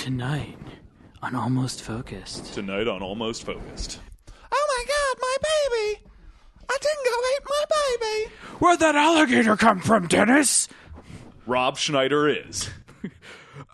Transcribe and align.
Tonight 0.00 0.56
on 1.22 1.34
Almost 1.34 1.82
Focused. 1.82 2.54
Tonight 2.54 2.88
on 2.88 3.02
Almost 3.02 3.44
Focused. 3.44 4.00
Oh 4.50 4.66
my 4.78 4.84
god, 4.88 5.20
my 5.20 5.36
baby! 5.42 6.00
A 6.62 6.78
dingo 6.80 7.16
ate 7.36 7.44
my 7.46 7.64
baby! 8.00 8.32
Where'd 8.60 8.80
that 8.80 8.96
alligator 8.96 9.58
come 9.58 9.80
from, 9.80 10.08
Dennis? 10.08 10.68
Rob 11.46 11.76
Schneider 11.76 12.30
is. 12.30 12.70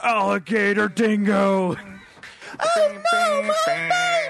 Alligator 0.02 0.88
dingo. 0.88 1.76
Oh 2.58 3.02
no, 3.12 3.42
my 3.42 3.54
baby! 3.64 4.25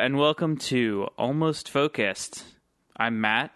And 0.00 0.16
welcome 0.18 0.56
to 0.56 1.08
Almost 1.18 1.68
Focused. 1.70 2.44
I'm 2.96 3.20
Matt. 3.20 3.52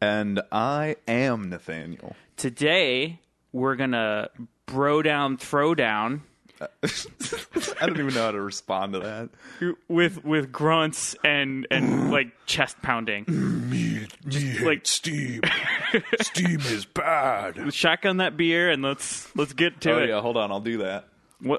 And 0.00 0.40
I 0.52 0.96
am 1.08 1.48
Nathaniel. 1.48 2.14
Today 2.36 3.20
we're 3.52 3.76
gonna 3.76 4.28
bro 4.66 5.02
down, 5.02 5.36
throw 5.36 5.74
down 5.74 6.22
I 6.60 7.86
don't 7.86 7.98
even 8.00 8.14
know 8.14 8.22
how 8.24 8.30
to 8.30 8.40
respond 8.40 8.94
to 8.94 9.00
that. 9.00 9.74
with 9.88 10.24
with 10.24 10.50
grunts 10.50 11.14
and 11.22 11.66
and 11.70 12.10
like 12.10 12.28
chest 12.46 12.80
pounding. 12.82 13.24
Me, 13.70 14.06
me 14.24 14.58
like- 14.60 14.86
steam. 14.86 15.42
steam 16.22 16.60
is 16.60 16.86
bad. 16.86 17.74
Shotgun 17.74 18.18
that 18.18 18.36
beer 18.38 18.70
and 18.70 18.82
let's 18.82 19.34
let's 19.36 19.52
get 19.52 19.80
to 19.82 19.92
Oh 19.92 19.98
it. 19.98 20.08
yeah, 20.08 20.20
hold 20.20 20.36
on, 20.38 20.50
I'll 20.50 20.60
do 20.60 20.78
that. 20.78 21.08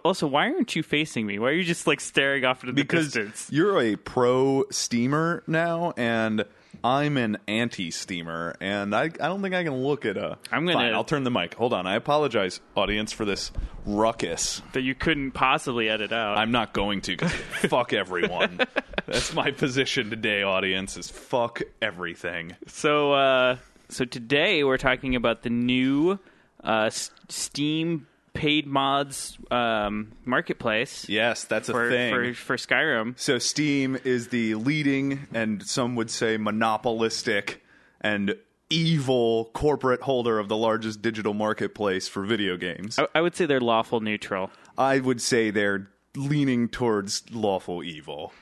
Also, 0.03 0.25
why 0.27 0.45
aren't 0.51 0.75
you 0.75 0.81
facing 0.83 1.25
me? 1.27 1.37
Why 1.39 1.49
are 1.49 1.53
you 1.53 1.63
just 1.63 1.85
like 1.85 1.99
staring 1.99 2.45
off 2.45 2.63
into 2.63 2.73
the 2.73 2.81
Because 2.81 3.13
distance? 3.13 3.47
you're 3.51 3.79
a 3.81 3.95
pro 3.95 4.65
steamer 4.71 5.43
now, 5.45 5.93
and 5.97 6.45
I'm 6.83 7.17
an 7.17 7.37
anti-steamer, 7.47 8.55
and 8.59 8.95
I 8.95 9.03
I 9.03 9.07
don't 9.09 9.41
think 9.41 9.53
I 9.53 9.63
can 9.63 9.75
look 9.83 10.05
at 10.05 10.17
a. 10.17 10.37
I'm 10.51 10.65
gonna- 10.65 10.79
Fine, 10.79 10.93
I'll 10.93 11.03
turn 11.03 11.23
the 11.23 11.31
mic. 11.31 11.53
Hold 11.55 11.73
on, 11.73 11.85
I 11.85 11.95
apologize, 11.95 12.59
audience, 12.75 13.11
for 13.11 13.23
this 13.23 13.51
ruckus. 13.85 14.61
That 14.73 14.81
you 14.81 14.95
couldn't 14.95 15.31
possibly 15.31 15.89
edit 15.89 16.11
out. 16.11 16.37
I'm 16.39 16.51
not 16.51 16.73
going 16.73 17.01
to. 17.01 17.15
'cause 17.17 17.31
fuck 17.69 17.93
everyone. 17.93 18.59
That's 19.05 19.33
my 19.33 19.51
position 19.51 20.09
today, 20.09 20.41
audience. 20.41 20.97
Is 20.97 21.09
fuck 21.11 21.61
everything. 21.83 22.55
So, 22.65 23.13
uh, 23.13 23.57
so 23.89 24.05
today 24.05 24.63
we're 24.63 24.77
talking 24.77 25.15
about 25.15 25.43
the 25.43 25.49
new 25.51 26.17
uh, 26.63 26.89
Steam 27.29 28.07
paid 28.37 28.67
mods 28.67 29.37
um, 29.51 30.11
marketplace 30.25 31.09
Yes, 31.09 31.43
that's 31.45 31.69
a 31.69 31.73
thing. 31.73 32.13
for 32.13 32.33
for 32.33 32.55
Skyrim. 32.57 33.17
So 33.19 33.39
Steam 33.39 33.97
is 34.03 34.27
the 34.29 34.55
leading 34.55 35.27
and 35.33 35.63
some 35.65 35.95
would 35.95 36.09
say 36.11 36.37
monopolistic 36.37 37.63
and 38.01 38.35
evil 38.69 39.49
corporate 39.53 40.01
holder 40.01 40.39
of 40.39 40.49
the 40.49 40.57
largest 40.57 41.01
digital 41.01 41.33
marketplace 41.33 42.07
for 42.07 42.23
video 42.25 42.57
games. 42.57 42.99
I, 42.99 43.07
I 43.15 43.21
would 43.21 43.35
say 43.35 43.45
they're 43.45 43.59
lawful 43.61 44.01
neutral. 44.01 44.51
I 44.77 44.99
would 44.99 45.21
say 45.21 45.49
they're 45.51 45.89
leaning 46.15 46.67
towards 46.69 47.23
lawful 47.31 47.83
evil. 47.83 48.33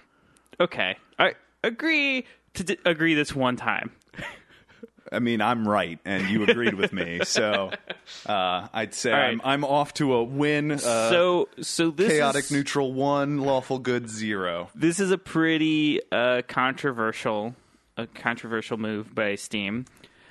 Okay, 0.59 0.97
I 1.19 1.35
agree 1.63 2.25
to 2.55 2.63
d- 2.63 2.78
agree 2.85 3.13
this 3.13 3.34
one 3.35 3.55
time. 3.55 3.91
I 5.11 5.19
mean, 5.19 5.39
I'm 5.41 5.67
right, 5.67 5.99
and 6.05 6.27
you 6.29 6.43
agreed 6.43 6.73
with 6.73 6.91
me, 6.93 7.19
so 7.23 7.71
uh, 8.25 8.67
I'd 8.73 8.93
say 8.93 9.11
All 9.11 9.19
I'm. 9.19 9.41
I'm 9.43 9.63
off 9.63 9.93
to 9.95 10.13
a 10.16 10.23
win. 10.23 10.71
Uh, 10.71 10.77
so, 10.79 11.49
so 11.61 11.91
this 11.91 12.11
chaotic 12.11 12.45
is, 12.45 12.51
neutral 12.51 12.91
one, 12.93 13.39
lawful 13.39 13.77
good 13.79 14.09
zero. 14.09 14.69
This 14.73 14.99
is 14.99 15.11
a 15.11 15.17
pretty 15.17 16.01
uh, 16.11 16.41
controversial, 16.47 17.55
a 17.97 18.07
controversial 18.07 18.77
move 18.77 19.13
by 19.13 19.35
Steam. 19.35 19.85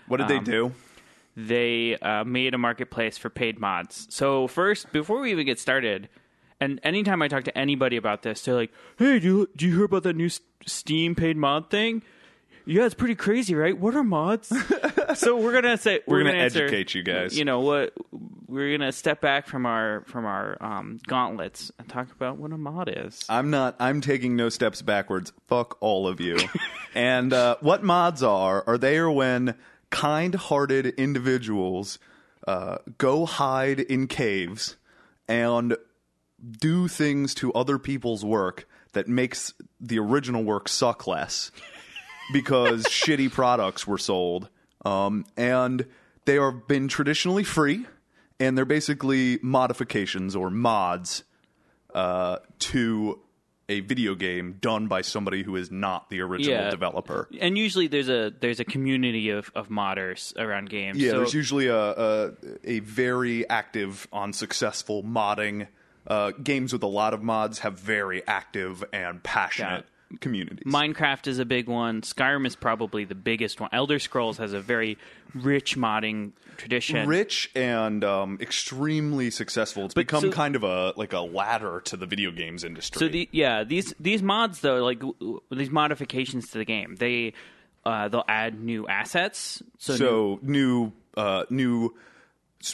What 0.08 0.18
did 0.18 0.30
Um, 0.30 0.44
they 0.44 0.50
do? 0.50 0.72
they 1.36 1.96
uh, 1.98 2.24
made 2.24 2.54
a 2.54 2.58
marketplace 2.58 3.18
for 3.18 3.30
paid 3.30 3.58
mods. 3.58 4.06
So 4.10 4.46
first, 4.46 4.92
before 4.92 5.20
we 5.20 5.30
even 5.32 5.46
get 5.46 5.58
started, 5.58 6.08
and 6.60 6.78
anytime 6.84 7.22
I 7.22 7.28
talk 7.28 7.44
to 7.44 7.58
anybody 7.58 7.96
about 7.96 8.22
this, 8.22 8.42
they're 8.44 8.54
like, 8.54 8.72
"Hey, 8.98 9.18
do 9.18 9.26
you, 9.26 9.48
do 9.56 9.66
you 9.66 9.74
hear 9.76 9.84
about 9.84 10.02
that 10.04 10.14
new 10.16 10.30
Steam 10.66 11.14
paid 11.14 11.36
mod 11.36 11.70
thing? 11.70 12.02
Yeah, 12.66 12.86
it's 12.86 12.94
pretty 12.94 13.14
crazy, 13.14 13.54
right? 13.54 13.76
What 13.78 13.94
are 13.94 14.04
mods?" 14.04 14.52
so 15.14 15.36
we're 15.36 15.52
gonna 15.52 15.76
say 15.76 16.00
we're, 16.06 16.18
We're 16.18 16.24
gonna 16.24 16.38
answer- 16.38 16.64
educate 16.64 16.94
you 16.94 17.02
guys. 17.02 17.36
You 17.36 17.44
know 17.44 17.60
what? 17.60 17.92
We're 18.46 18.76
gonna 18.76 18.92
step 18.92 19.20
back 19.20 19.46
from 19.46 19.66
our 19.66 20.02
from 20.06 20.24
our 20.24 20.56
um, 20.60 20.98
gauntlets 21.06 21.70
and 21.78 21.88
talk 21.88 22.10
about 22.12 22.38
what 22.38 22.52
a 22.52 22.58
mod 22.58 22.92
is. 22.94 23.24
I'm 23.28 23.50
not. 23.50 23.76
I'm 23.80 24.00
taking 24.00 24.36
no 24.36 24.48
steps 24.48 24.82
backwards. 24.82 25.32
Fuck 25.46 25.76
all 25.80 26.06
of 26.06 26.20
you. 26.20 26.38
and 26.94 27.32
uh, 27.32 27.56
what 27.60 27.82
mods 27.82 28.22
are 28.22 28.64
are 28.66 28.78
they 28.78 28.96
are 28.98 29.10
when 29.10 29.54
kind-hearted 29.90 30.86
individuals 30.98 31.98
uh, 32.48 32.78
go 32.98 33.26
hide 33.26 33.80
in 33.80 34.06
caves 34.06 34.76
and 35.28 35.76
do 36.58 36.88
things 36.88 37.34
to 37.34 37.52
other 37.52 37.78
people's 37.78 38.24
work 38.24 38.68
that 38.92 39.08
makes 39.08 39.54
the 39.80 39.98
original 39.98 40.44
work 40.44 40.68
suck 40.68 41.06
less 41.06 41.50
because 42.32 42.84
shitty 42.88 43.30
products 43.32 43.86
were 43.86 43.98
sold. 43.98 44.48
Um, 44.84 45.24
and 45.36 45.86
they 46.24 46.38
are 46.38 46.52
been 46.52 46.88
traditionally 46.88 47.44
free, 47.44 47.86
and 48.40 48.56
they're 48.56 48.64
basically 48.64 49.38
modifications 49.42 50.36
or 50.36 50.50
mods 50.50 51.24
uh, 51.94 52.38
to 52.58 53.20
a 53.70 53.80
video 53.80 54.14
game 54.14 54.58
done 54.60 54.88
by 54.88 55.00
somebody 55.00 55.42
who 55.42 55.56
is 55.56 55.70
not 55.70 56.10
the 56.10 56.20
original 56.20 56.52
Yeah. 56.64 56.70
developer. 56.70 57.28
and 57.40 57.56
usually 57.56 57.86
there's 57.86 58.10
a 58.10 58.30
there's 58.40 58.60
a 58.60 58.64
community 58.64 59.30
of, 59.30 59.50
of 59.54 59.68
modders 59.70 60.36
around 60.36 60.68
games. 60.68 60.98
Yeah, 60.98 61.12
so, 61.12 61.16
there's 61.18 61.32
usually 61.32 61.68
a, 61.68 61.74
a 61.92 62.30
a 62.64 62.78
very 62.80 63.48
active 63.48 64.06
on 64.12 64.34
successful 64.34 65.02
modding. 65.02 65.66
Uh, 66.06 66.32
games 66.32 66.74
with 66.74 66.82
a 66.82 66.86
lot 66.86 67.14
of 67.14 67.22
mods 67.22 67.60
have 67.60 67.78
very 67.78 68.22
active 68.26 68.84
and 68.92 69.22
passionate 69.22 69.86
communities. 70.20 70.64
Minecraft 70.66 71.26
is 71.26 71.38
a 71.38 71.44
big 71.44 71.68
one. 71.68 72.02
Skyrim 72.02 72.46
is 72.46 72.56
probably 72.56 73.04
the 73.04 73.14
biggest 73.14 73.60
one. 73.60 73.70
Elder 73.72 73.98
Scrolls 73.98 74.38
has 74.38 74.52
a 74.52 74.60
very 74.60 74.98
rich 75.34 75.76
modding 75.76 76.32
tradition. 76.56 77.08
Rich 77.08 77.50
and 77.54 78.04
um, 78.04 78.38
extremely 78.40 79.30
successful. 79.30 79.84
It's 79.84 79.94
become 79.94 80.22
so- 80.22 80.30
kind 80.30 80.56
of 80.56 80.64
a 80.64 80.92
like 80.96 81.12
a 81.12 81.20
ladder 81.20 81.80
to 81.86 81.96
the 81.96 82.06
video 82.06 82.30
games 82.30 82.64
industry. 82.64 82.98
So 82.98 83.08
the 83.08 83.28
yeah 83.32 83.64
these 83.64 83.94
these 83.98 84.22
mods 84.22 84.60
though 84.60 84.84
like 84.84 85.02
these 85.50 85.70
modifications 85.70 86.50
to 86.50 86.58
the 86.58 86.64
game 86.64 86.96
they 86.96 87.32
uh, 87.84 88.08
they'll 88.08 88.24
add 88.28 88.60
new 88.60 88.86
assets 88.88 89.62
so, 89.78 89.92
new 89.92 89.98
so 89.98 90.38
new 90.42 90.92
uh, 91.16 91.44
new 91.50 91.94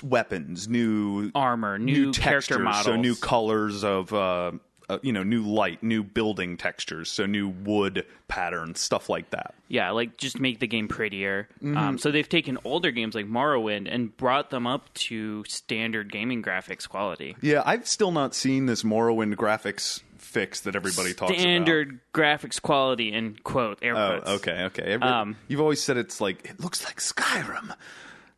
weapons, 0.03 0.69
new 0.69 1.31
armor, 1.35 1.79
new, 1.79 2.13
character 2.13 2.55
textures, 2.55 2.59
models. 2.61 2.85
so 2.85 2.97
new 2.97 3.17
colors 3.17 3.83
of 3.85 4.13
uh, 4.13 4.53
uh, 4.91 4.99
you 5.03 5.13
know 5.13 5.23
new 5.23 5.43
light, 5.43 5.83
new 5.83 6.03
building 6.03 6.57
textures, 6.57 7.11
so 7.11 7.27
new 7.27 7.49
wood 7.49 8.05
patterns, 8.29 8.81
stuff 8.81 9.09
like 9.09 9.31
that. 9.31 9.55
yeah, 9.69 9.91
like 9.91 10.17
just 10.17 10.39
make 10.41 10.59
the 10.61 10.67
game 10.67 10.89
prettier. 10.89 11.49
Mm-hmm. 11.63 11.77
Um, 11.77 11.99
so 11.99 12.11
they've 12.11 12.29
taken 12.29 12.59
older 12.65 12.91
games 12.91 13.15
like 13.15 13.27
Morrowind 13.27 13.89
and 13.93 14.17
brought 14.17 14.51
them 14.51 14.67
up 14.67 14.93
to 14.95 15.45
standard 15.49 16.11
gaming 16.13 16.43
graphics 16.43 16.89
quality. 16.89 17.37
Yeah, 17.41 17.63
I've 17.65 17.87
still 17.87 18.13
not 18.13 18.35
seen 18.35 18.67
this 18.67 18.83
Morrowind 18.83 19.35
graphics 19.37 20.03
fix 20.19 20.61
that 20.61 20.77
everybody 20.77 21.15
talks 21.15 21.31
about. 21.33 21.41
Standard 21.41 21.99
graphics 22.15 22.61
quality 22.61 23.13
in 23.13 23.37
quote 23.43 23.79
air 23.83 23.97
Oh, 23.97 24.21
okay, 24.35 24.65
okay. 24.65 24.83
Every- 24.83 25.09
Um, 25.09 25.37
you've 25.49 25.61
always 25.61 25.83
said 25.83 25.97
it's 25.97 26.21
like 26.21 26.45
it 26.45 26.61
looks 26.61 26.85
like 26.85 26.99
Skyrim, 26.99 27.75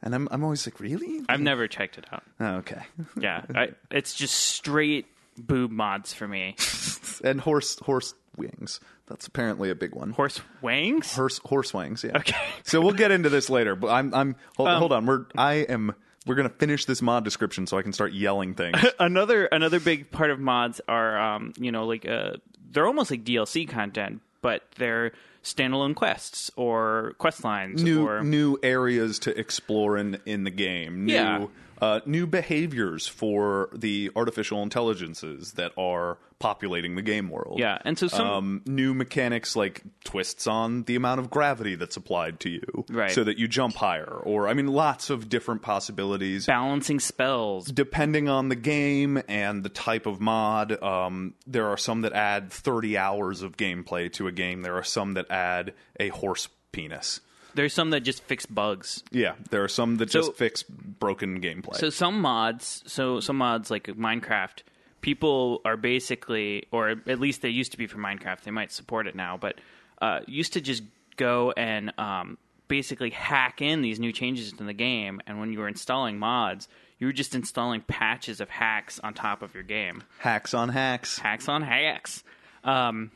and 0.03 0.15
I'm 0.15 0.29
I'm 0.31 0.43
always 0.45 0.67
like, 0.67 0.81
really? 0.81 1.21
I've 1.29 1.41
never 1.41 1.69
checked 1.69 1.99
it 1.99 2.07
out. 2.13 2.23
Oh, 2.41 2.55
okay. 2.59 2.83
Yeah, 3.21 3.43
I, 3.55 3.71
it's 3.91 4.15
just 4.15 4.35
straight 4.35 5.07
boob 5.39 5.71
mods 5.71 6.13
for 6.13 6.27
me. 6.29 6.57
and 7.25 7.41
horse 7.41 7.79
horse 7.81 8.15
wings. 8.37 8.81
That's 9.07 9.27
apparently 9.27 9.71
a 9.71 9.75
big 9.75 9.95
one. 9.95 10.11
Horse 10.11 10.41
wings. 10.63 11.15
Horse 11.15 11.39
horse 11.45 11.75
wings. 11.75 12.05
Yeah. 12.05 12.17
Okay. 12.19 12.37
So 12.65 12.81
we'll 12.81 12.93
get 12.95 13.11
into 13.11 13.29
this 13.29 13.51
later. 13.51 13.77
But 13.77 13.89
I'm 13.89 14.15
I'm 14.15 14.37
hold, 14.57 14.69
Um, 14.69 14.79
hold 14.79 14.93
on. 14.93 15.07
We're 15.07 15.27
I 15.37 15.55
am 15.55 15.95
we're 16.27 16.37
gonna 16.37 16.49
finish 16.49 16.85
this 16.85 17.03
mod 17.03 17.25
description 17.25 17.67
so 17.67 17.77
I 17.77 17.83
can 17.83 17.93
start 17.93 18.13
yelling 18.13 18.55
things. 18.55 18.79
another 18.99 19.47
another 19.47 19.81
big 19.81 20.11
part 20.11 20.31
of 20.31 20.39
mods 20.41 20.81
are 20.89 21.19
um, 21.19 21.53
you 21.59 21.73
know 21.73 21.85
like 21.87 22.09
uh, 22.09 22.35
they're 22.71 22.87
almost 22.87 23.11
like 23.11 23.25
DLC 23.25 23.69
content, 23.69 24.21
but 24.41 24.63
they're 24.77 25.13
standalone 25.43 25.95
quests 25.97 26.51
or 26.57 27.15
quest 27.19 27.43
lines 27.43 27.83
new 27.83 28.07
or 28.07 28.23
new 28.23 28.57
areas 28.63 29.19
to 29.19 29.37
explore 29.39 29.97
in 29.99 30.19
in 30.25 30.45
the 30.45 30.51
game. 30.51 31.05
New, 31.07 31.13
Yeah. 31.13 31.47
Uh, 31.83 31.99
new 32.07 32.29
behaviors 32.29 33.09
for 33.09 33.69
the 33.75 34.09
artificial 34.15 34.63
intelligences 34.63 35.55
that 35.55 35.73
are 35.77 36.17
populating 36.39 36.95
the 36.95 37.03
game 37.03 37.29
world. 37.29 37.59
yeah. 37.59 37.79
And 37.85 37.99
so 37.99 38.07
some 38.07 38.27
um, 38.27 38.63
new 38.67 38.95
mechanics 38.95 39.57
like 39.57 39.83
twists 40.05 40.47
on 40.47 40.85
the 40.85 40.95
amount 40.95 41.19
of 41.19 41.29
gravity 41.29 41.75
that's 41.75 41.97
applied 41.97 42.39
to 42.41 42.51
you, 42.51 42.85
Right. 42.89 43.11
So 43.11 43.25
that 43.25 43.37
you 43.37 43.49
jump 43.49 43.75
higher, 43.75 44.05
or 44.05 44.47
I 44.47 44.55
mean, 44.55 44.69
lots 44.69 45.11
of 45.11 45.29
different 45.29 45.63
possibilities. 45.63 46.47
balancing 46.47 47.01
spells. 47.01 47.67
Depending 47.67 48.29
on 48.29 48.49
the 48.49 48.55
game 48.57 49.21
and 49.27 49.65
the 49.65 49.69
type 49.69 50.07
of 50.07 50.21
mod, 50.21 50.81
um, 50.85 51.35
there 51.49 51.67
are 51.67 51.77
some 51.77 52.03
that 52.03 52.13
add 52.13 52.53
30 52.53 52.97
hours 52.97 53.43
of 53.43 53.57
gameplay 53.57 54.13
to 54.13 54.29
a 54.29 54.33
game. 54.33 54.63
There 54.63 54.77
are 54.77 54.85
some 54.85 55.15
that 55.15 55.29
add 55.33 55.75
a 55.99 56.11
horse 56.11 56.49
penis. 56.71 57.21
There's 57.55 57.73
some 57.73 57.91
that 57.91 58.01
just 58.01 58.23
fix 58.25 58.47
bugs. 58.47 59.03
Yeah, 59.11 59.35
there 59.51 59.63
are 59.63 59.69
some 59.69 59.97
that 59.97 60.11
So- 60.11 60.21
just 60.21 60.35
fix 60.37 60.63
broken 60.63 61.41
gameplay. 61.41 61.77
So 61.77 61.91
some 61.91 62.21
mods, 62.21 62.83
so 62.87 63.21
some 63.21 63.37
mods 63.37 63.71
like 63.71 63.85
Minecraft, 63.87 64.63
people 65.01 65.61
are 65.65 65.77
basically, 65.77 66.67
or 66.71 66.91
at 66.91 67.21
least 67.21 67.43
they 67.43 67.49
used 67.51 67.73
to 67.73 67.79
be 67.79 67.87
for 67.87 67.99
Minecraft. 67.99 68.43
They 68.43 68.51
might 68.51 68.73
support 68.73 69.07
it 69.07 69.15
now, 69.15 69.37
but 69.37 69.59
uh, 70.01 70.21
used 70.27 70.55
to 70.55 70.61
just 70.61 70.83
go 71.17 71.53
and 71.57 71.93
um, 71.99 72.39
basically 72.69 73.11
hack 73.11 73.61
in 73.61 73.83
these 73.83 74.01
new 74.01 74.13
changes 74.13 74.53
in 74.59 74.67
the 74.67 74.73
game. 74.73 75.21
And 75.27 75.39
when 75.39 75.53
you 75.53 75.59
were 75.59 75.69
installing 75.69 76.19
mods, 76.19 76.69
you 76.99 77.07
were 77.07 77.13
just 77.13 77.35
installing 77.35 77.81
patches 77.83 78.41
of 78.41 78.49
hacks 78.49 78.99
on 79.01 79.13
top 79.13 79.43
of 79.43 79.55
your 79.55 79.65
game. 79.65 80.05
hacks 80.19 80.55
on 80.55 80.69
hacks. 80.71 81.19
Hacks 81.19 81.49
on 81.49 81.63
hacks, 81.63 82.23
um, 82.65 83.11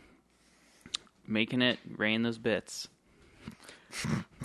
making 1.26 1.62
it 1.62 1.78
rain 1.96 2.22
those 2.22 2.38
bits. 2.38 2.88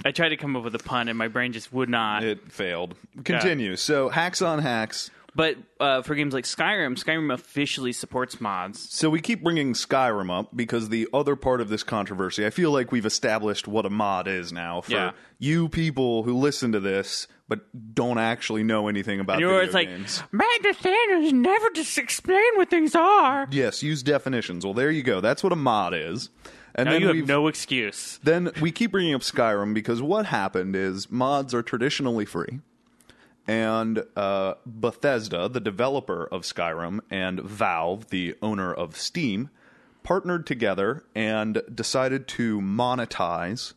I 0.05 0.11
tried 0.11 0.29
to 0.29 0.37
come 0.37 0.55
up 0.55 0.63
with 0.63 0.75
a 0.75 0.79
pun, 0.79 1.07
and 1.07 1.17
my 1.17 1.27
brain 1.27 1.53
just 1.53 1.71
would 1.73 1.89
not. 1.89 2.23
It 2.23 2.51
failed. 2.51 2.95
Continue. 3.23 3.75
So 3.75 4.09
hacks 4.09 4.41
on 4.41 4.59
hacks. 4.59 5.09
But 5.33 5.55
uh, 5.79 6.01
for 6.01 6.13
games 6.13 6.33
like 6.33 6.43
Skyrim, 6.43 7.01
Skyrim 7.01 7.33
officially 7.33 7.93
supports 7.93 8.41
mods. 8.41 8.93
So 8.93 9.09
we 9.09 9.21
keep 9.21 9.41
bringing 9.41 9.71
Skyrim 9.73 10.29
up 10.29 10.49
because 10.53 10.89
the 10.89 11.07
other 11.13 11.37
part 11.37 11.61
of 11.61 11.69
this 11.69 11.83
controversy, 11.83 12.45
I 12.45 12.49
feel 12.49 12.71
like 12.71 12.91
we've 12.91 13.05
established 13.05 13.65
what 13.65 13.85
a 13.85 13.89
mod 13.89 14.27
is 14.27 14.51
now 14.51 14.81
for 14.81 14.91
Yeah. 14.91 15.11
you 15.39 15.69
people 15.69 16.23
who 16.23 16.37
listen 16.37 16.73
to 16.73 16.81
this 16.81 17.27
but 17.47 17.61
don't 17.95 18.17
actually 18.17 18.63
know 18.63 18.87
anything 18.89 19.19
about 19.21 19.39
You 19.39 19.47
video 19.47 19.57
know, 19.59 19.63
it's 19.65 19.73
like 19.73 19.87
games. 19.89 20.21
Matt 20.31 20.47
never 21.33 21.69
just 21.71 21.97
explain 21.97 22.41
what 22.55 22.69
things 22.69 22.95
are. 22.95 23.47
yes, 23.51 23.83
use 23.83 24.03
definitions. 24.03 24.65
Well, 24.65 24.73
there 24.73 24.91
you 24.91 25.03
go. 25.03 25.21
That's 25.21 25.43
what 25.43 25.51
a 25.53 25.57
mod 25.57 25.93
is. 25.93 26.29
And 26.75 26.85
Now 26.87 26.93
then 26.93 27.01
you 27.01 27.07
have 27.07 27.27
no 27.27 27.47
excuse. 27.47 28.19
then 28.23 28.51
we 28.61 28.71
keep 28.71 28.91
bringing 28.91 29.13
up 29.13 29.21
Skyrim 29.21 29.73
because 29.73 30.01
what 30.01 30.25
happened 30.27 30.75
is 30.75 31.11
mods 31.11 31.53
are 31.53 31.61
traditionally 31.61 32.25
free. 32.25 32.59
And 33.47 34.03
uh, 34.15 34.53
Bethesda, 34.65 35.49
the 35.49 35.59
developer 35.59 36.25
of 36.31 36.43
Skyrim, 36.43 36.99
and 37.09 37.39
Valve, 37.41 38.09
the 38.09 38.35
owner 38.41 38.71
of 38.73 38.95
Steam, 38.95 39.49
partnered 40.03 40.45
together 40.45 41.03
and 41.15 41.61
decided 41.73 42.27
to 42.29 42.61
monetize 42.61 43.73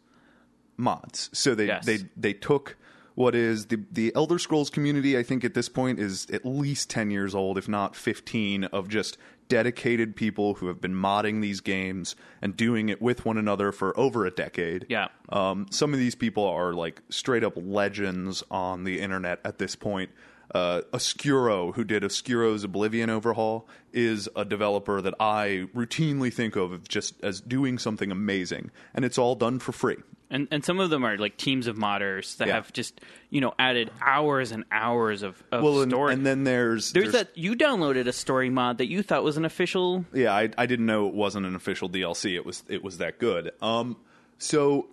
mods. 0.77 1.31
So 1.33 1.55
they 1.55 1.67
Yes. 1.67 1.87
they 1.87 1.99
they 2.17 2.33
took 2.35 2.77
what 3.15 3.35
is 3.35 3.67
the 3.67 3.81
the 3.91 4.15
Elder 4.15 4.39
Scrolls 4.39 4.71
community. 4.71 5.17
I 5.17 5.23
think 5.23 5.45
at 5.45 5.55
this 5.55 5.69
point 5.69 5.99
is 5.99 6.27
at 6.31 6.45
least 6.45 6.91
ten 6.91 7.11
years 7.11 7.35
old, 7.35 7.59
if 7.59 7.69
not 7.69 7.95
fifteen, 7.97 8.65
of 8.65 8.89
just 8.89 9.19
dedicated 9.49 10.17
people 10.17 10.55
who 10.55 10.69
have 10.69 10.81
been 10.81 10.95
modding 10.95 11.43
these 11.43 11.61
games 11.61 12.17
and 12.41 12.57
doing 12.57 12.89
it 12.89 13.03
with 13.03 13.27
one 13.27 13.37
another 13.37 13.73
for 13.73 13.99
over 13.99 14.25
a 14.25 14.31
decade. 14.31 14.87
Yeah. 14.89 15.09
Um, 15.29 15.67
some 15.71 15.93
of 15.93 15.99
these 15.99 16.15
people 16.15 16.47
are 16.47 16.73
like 16.73 17.03
straight 17.11 17.45
up 17.45 17.53
legends 17.57 18.43
on 18.51 18.85
the 18.85 19.01
internet 19.01 19.41
at 19.45 19.59
this 19.59 19.77
point. 19.77 20.11
Uh, 20.55 20.83
Oscuro, 20.93 21.73
who 21.73 21.85
did 21.85 22.05
Oscuro's 22.05 22.65
Oblivion 22.65 23.11
overhaul, 23.11 23.69
is 23.93 24.29
a 24.37 24.45
developer 24.45 25.01
that 25.01 25.15
I 25.19 25.69
routinely 25.75 26.33
think 26.33 26.55
of 26.55 26.87
just 26.89 27.23
as 27.23 27.41
doing 27.41 27.79
something 27.79 28.11
amazing, 28.11 28.71
and 28.95 29.05
it's 29.05 29.19
all 29.19 29.35
done 29.35 29.59
for 29.59 29.73
free. 29.73 29.97
And 30.35 30.49
and 30.51 30.65
some 30.65 30.81
of 30.81 30.91
them 30.91 31.05
are 31.05 31.17
like 31.17 31.37
teams 31.37 31.67
of 31.69 31.77
modders 31.77 32.37
that 32.39 32.49
Yeah. 32.49 32.55
have 32.57 32.73
just 32.73 33.01
you 33.31 33.41
know 33.41 33.55
added 33.59 33.91
hours 34.03 34.51
and 34.53 34.65
hours 34.73 35.23
of, 35.23 35.43
of 35.53 35.63
Well, 35.63 35.81
and, 35.81 35.91
story. 35.93 36.13
and 36.13 36.27
then 36.27 36.43
there's 36.45 36.93
there's, 36.93 37.13
that 37.13 37.39
you 37.39 37.55
downloaded 37.55 38.07
a 38.09 38.13
story 38.13 38.51
mod 38.51 38.79
that 38.79 38.89
you 38.89 39.03
thought 39.03 39.23
was 39.25 39.37
an 39.37 39.45
official. 39.45 40.05
yeah, 40.13 40.35
I, 40.35 40.51
I 40.59 40.67
didn't 40.67 40.87
know 40.87 41.07
it 41.09 41.15
wasn't 41.15 41.47
an 41.47 41.55
official 41.55 41.89
DLC. 41.89 42.35
It 42.35 42.45
was 42.45 42.65
it 42.69 42.83
was 42.83 42.99
that 42.99 43.19
good. 43.19 43.53
Um, 43.63 43.97
so 44.39 44.89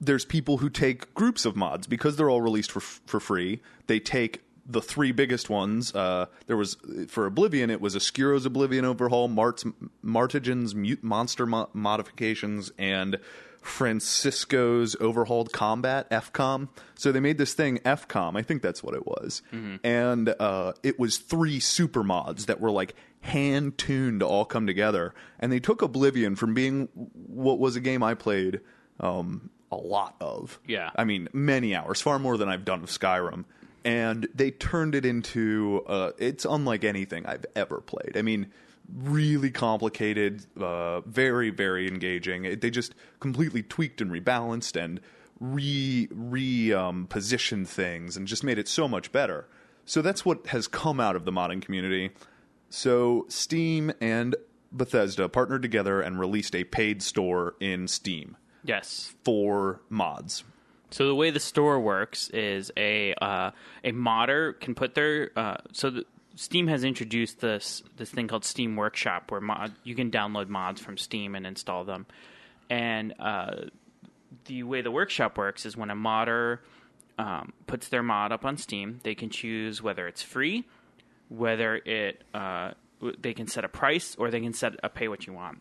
there's 0.00 0.24
people 0.26 0.58
who 0.58 0.68
take 0.68 1.14
groups 1.14 1.46
of 1.46 1.56
mods 1.56 1.86
because 1.86 2.16
they're 2.16 2.28
all 2.30 2.42
released 2.42 2.70
for 2.70 2.80
for 2.80 3.20
free. 3.20 3.62
They 3.86 4.00
take 4.00 4.42
the 4.66 4.80
three 4.82 5.12
biggest 5.12 5.48
ones. 5.50 5.94
Uh, 5.94 6.26
there 6.46 6.56
was 6.56 6.76
for 7.08 7.26
Oblivion, 7.26 7.70
it 7.70 7.80
was 7.80 7.94
Oscuro's 7.96 8.46
Oblivion 8.46 8.84
overhaul, 8.84 9.28
Mart's 9.28 9.64
Martigen's 10.02 10.74
mute 10.74 11.02
monster 11.04 11.46
mo- 11.46 11.68
modifications, 11.72 12.72
and 12.78 13.18
Francesco's 13.64 14.96
overhauled 15.00 15.52
combat 15.52 16.08
FCOM. 16.10 16.68
So 16.94 17.12
they 17.12 17.20
made 17.20 17.38
this 17.38 17.54
thing 17.54 17.78
FCOM. 17.78 18.36
I 18.36 18.42
think 18.42 18.62
that's 18.62 18.82
what 18.82 18.94
it 18.94 19.06
was, 19.06 19.42
and 19.84 20.28
uh, 20.38 20.72
it 20.82 20.98
was 20.98 21.18
three 21.18 21.60
super 21.60 22.02
mods 22.02 22.46
that 22.46 22.60
were 22.60 22.70
like 22.70 22.94
hand 23.24 23.78
tuned 23.78 24.20
to 24.20 24.26
all 24.26 24.44
come 24.44 24.66
together. 24.66 25.14
And 25.40 25.50
they 25.50 25.60
took 25.60 25.82
Oblivion 25.82 26.36
from 26.36 26.54
being 26.54 26.88
what 26.94 27.58
was 27.58 27.74
a 27.74 27.80
game 27.80 28.02
I 28.02 28.14
played 28.14 28.60
um, 29.00 29.50
a 29.72 29.76
lot 29.76 30.14
of. 30.20 30.60
Yeah. 30.66 30.90
I 30.94 31.04
mean, 31.04 31.28
many 31.32 31.74
hours, 31.74 32.00
far 32.00 32.18
more 32.18 32.36
than 32.36 32.48
I've 32.48 32.64
done 32.64 32.82
of 32.82 32.90
Skyrim. 32.90 33.44
And 33.84 34.28
they 34.34 34.50
turned 34.50 34.94
it 34.94 35.04
into 35.04 35.84
uh, 35.86 36.12
it's 36.18 36.44
unlike 36.44 36.84
anything 36.84 37.26
I've 37.26 37.44
ever 37.54 37.80
played. 37.80 38.16
I 38.16 38.22
mean, 38.22 38.46
really 38.92 39.50
complicated, 39.50 40.44
uh, 40.60 41.00
very 41.02 41.50
very 41.50 41.88
engaging. 41.88 42.44
It, 42.44 42.60
they 42.60 42.70
just 42.70 42.94
completely 43.20 43.62
tweaked 43.62 44.00
and 44.00 44.10
rebalanced 44.10 44.82
and 44.82 45.00
re 45.40 46.08
re 46.10 46.72
um, 46.72 47.06
positioned 47.06 47.68
things 47.68 48.16
and 48.16 48.26
just 48.26 48.44
made 48.44 48.58
it 48.58 48.68
so 48.68 48.88
much 48.88 49.12
better. 49.12 49.48
So 49.84 50.00
that's 50.00 50.24
what 50.24 50.46
has 50.48 50.66
come 50.66 51.00
out 51.00 51.16
of 51.16 51.24
the 51.24 51.32
modding 51.32 51.60
community. 51.60 52.10
So 52.70 53.26
Steam 53.28 53.92
and 54.00 54.34
Bethesda 54.72 55.28
partnered 55.28 55.62
together 55.62 56.00
and 56.00 56.18
released 56.18 56.54
a 56.56 56.64
paid 56.64 57.02
store 57.02 57.54
in 57.60 57.86
Steam 57.86 58.36
Yes. 58.64 59.14
for 59.24 59.82
mods. 59.88 60.42
So 60.90 61.06
the 61.06 61.14
way 61.14 61.30
the 61.30 61.40
store 61.40 61.80
works 61.80 62.28
is 62.30 62.70
a 62.76 63.14
uh, 63.20 63.50
a 63.82 63.92
modder 63.92 64.52
can 64.54 64.74
put 64.74 64.94
their 64.94 65.30
uh, 65.36 65.56
so 65.72 65.90
the, 65.90 66.04
Steam 66.36 66.66
has 66.66 66.84
introduced 66.84 67.40
this 67.40 67.82
this 67.96 68.10
thing 68.10 68.28
called 68.28 68.44
Steam 68.44 68.76
Workshop 68.76 69.30
where 69.30 69.40
mod, 69.40 69.72
you 69.84 69.94
can 69.94 70.10
download 70.10 70.48
mods 70.48 70.80
from 70.80 70.96
Steam 70.96 71.34
and 71.34 71.46
install 71.46 71.84
them, 71.84 72.06
and 72.68 73.14
uh, 73.20 73.66
the 74.46 74.62
way 74.64 74.82
the 74.82 74.90
workshop 74.90 75.38
works 75.38 75.64
is 75.64 75.76
when 75.76 75.90
a 75.90 75.94
modder 75.94 76.60
um, 77.18 77.52
puts 77.66 77.88
their 77.88 78.02
mod 78.02 78.32
up 78.32 78.44
on 78.44 78.56
Steam, 78.56 79.00
they 79.04 79.14
can 79.14 79.30
choose 79.30 79.80
whether 79.80 80.08
it's 80.08 80.22
free, 80.22 80.64
whether 81.28 81.76
it 81.76 82.24
uh, 82.34 82.72
they 83.20 83.34
can 83.34 83.46
set 83.46 83.64
a 83.64 83.68
price, 83.68 84.16
or 84.18 84.30
they 84.30 84.40
can 84.40 84.52
set 84.52 84.74
a 84.82 84.88
pay 84.88 85.08
what 85.08 85.26
you 85.26 85.32
want. 85.32 85.60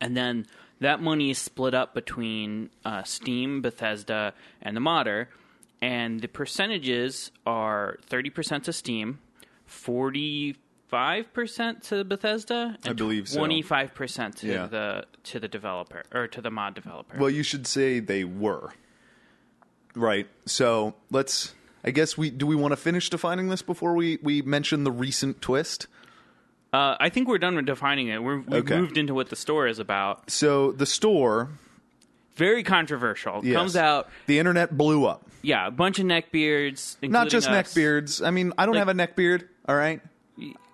And 0.00 0.16
then 0.16 0.46
that 0.80 1.00
money 1.00 1.30
is 1.30 1.38
split 1.38 1.74
up 1.74 1.94
between 1.94 2.70
uh, 2.84 3.02
Steam, 3.02 3.62
Bethesda, 3.62 4.34
and 4.62 4.76
the 4.76 4.80
modder, 4.80 5.28
and 5.80 6.20
the 6.20 6.28
percentages 6.28 7.30
are 7.46 7.98
thirty 8.06 8.30
percent 8.30 8.64
to 8.64 8.72
Steam, 8.72 9.18
forty-five 9.70 11.32
percent 11.32 11.82
to 11.84 12.04
Bethesda, 12.04 12.76
and 12.84 12.96
believe 12.96 13.28
so. 13.28 13.38
twenty-five 13.38 13.94
percent 13.94 14.36
to 14.38 14.46
Yeah. 14.48 14.66
the 14.66 15.06
to 15.24 15.40
the 15.40 15.48
developer 15.48 16.02
or 16.12 16.26
to 16.28 16.40
the 16.40 16.50
mod 16.50 16.74
developer. 16.74 17.18
Well, 17.18 17.30
you 17.30 17.42
should 17.42 17.66
say 17.66 18.00
they 18.00 18.24
were. 18.24 18.72
Right. 19.94 20.26
So 20.46 20.94
let's. 21.10 21.54
I 21.82 21.90
guess 21.92 22.16
we 22.18 22.30
do. 22.30 22.46
We 22.46 22.56
want 22.56 22.72
to 22.72 22.76
finish 22.76 23.08
defining 23.08 23.48
this 23.48 23.62
before 23.62 23.94
we 23.94 24.18
we 24.22 24.42
mention 24.42 24.84
the 24.84 24.92
recent 24.92 25.40
twist. 25.40 25.86
uh, 26.72 26.96
I 27.00 27.08
think 27.08 27.26
we're 27.26 27.38
done 27.38 27.56
with 27.56 27.66
defining 27.66 28.08
it. 28.08 28.22
We're, 28.22 28.40
we've 28.40 28.52
Okay. 28.64 28.78
moved 28.78 28.98
into 28.98 29.14
what 29.14 29.30
the 29.30 29.36
store 29.36 29.66
is 29.66 29.78
about. 29.78 30.30
So 30.30 30.72
the 30.72 30.86
store 30.86 31.48
Very 32.36 32.62
controversial. 32.62 33.40
yes, 33.44 33.56
Comes 33.56 33.76
out, 33.76 34.08
The 34.26 34.38
internet 34.38 34.76
blew 34.76 35.04
up. 35.06 35.26
yeah, 35.42 35.66
a 35.66 35.70
bunch 35.72 35.98
of 35.98 36.04
neckbeards, 36.06 36.96
Not 37.02 37.26
including 37.26 37.30
just 37.30 37.48
us. 37.48 37.74
neckbeards. 37.74 38.24
I 38.26 38.30
mean, 38.30 38.52
I 38.56 38.66
don't 38.66 38.76
have 38.76 38.88
a 38.88 38.94
neckbeard. 38.94 39.48
All 39.70 39.76
right, 39.76 40.00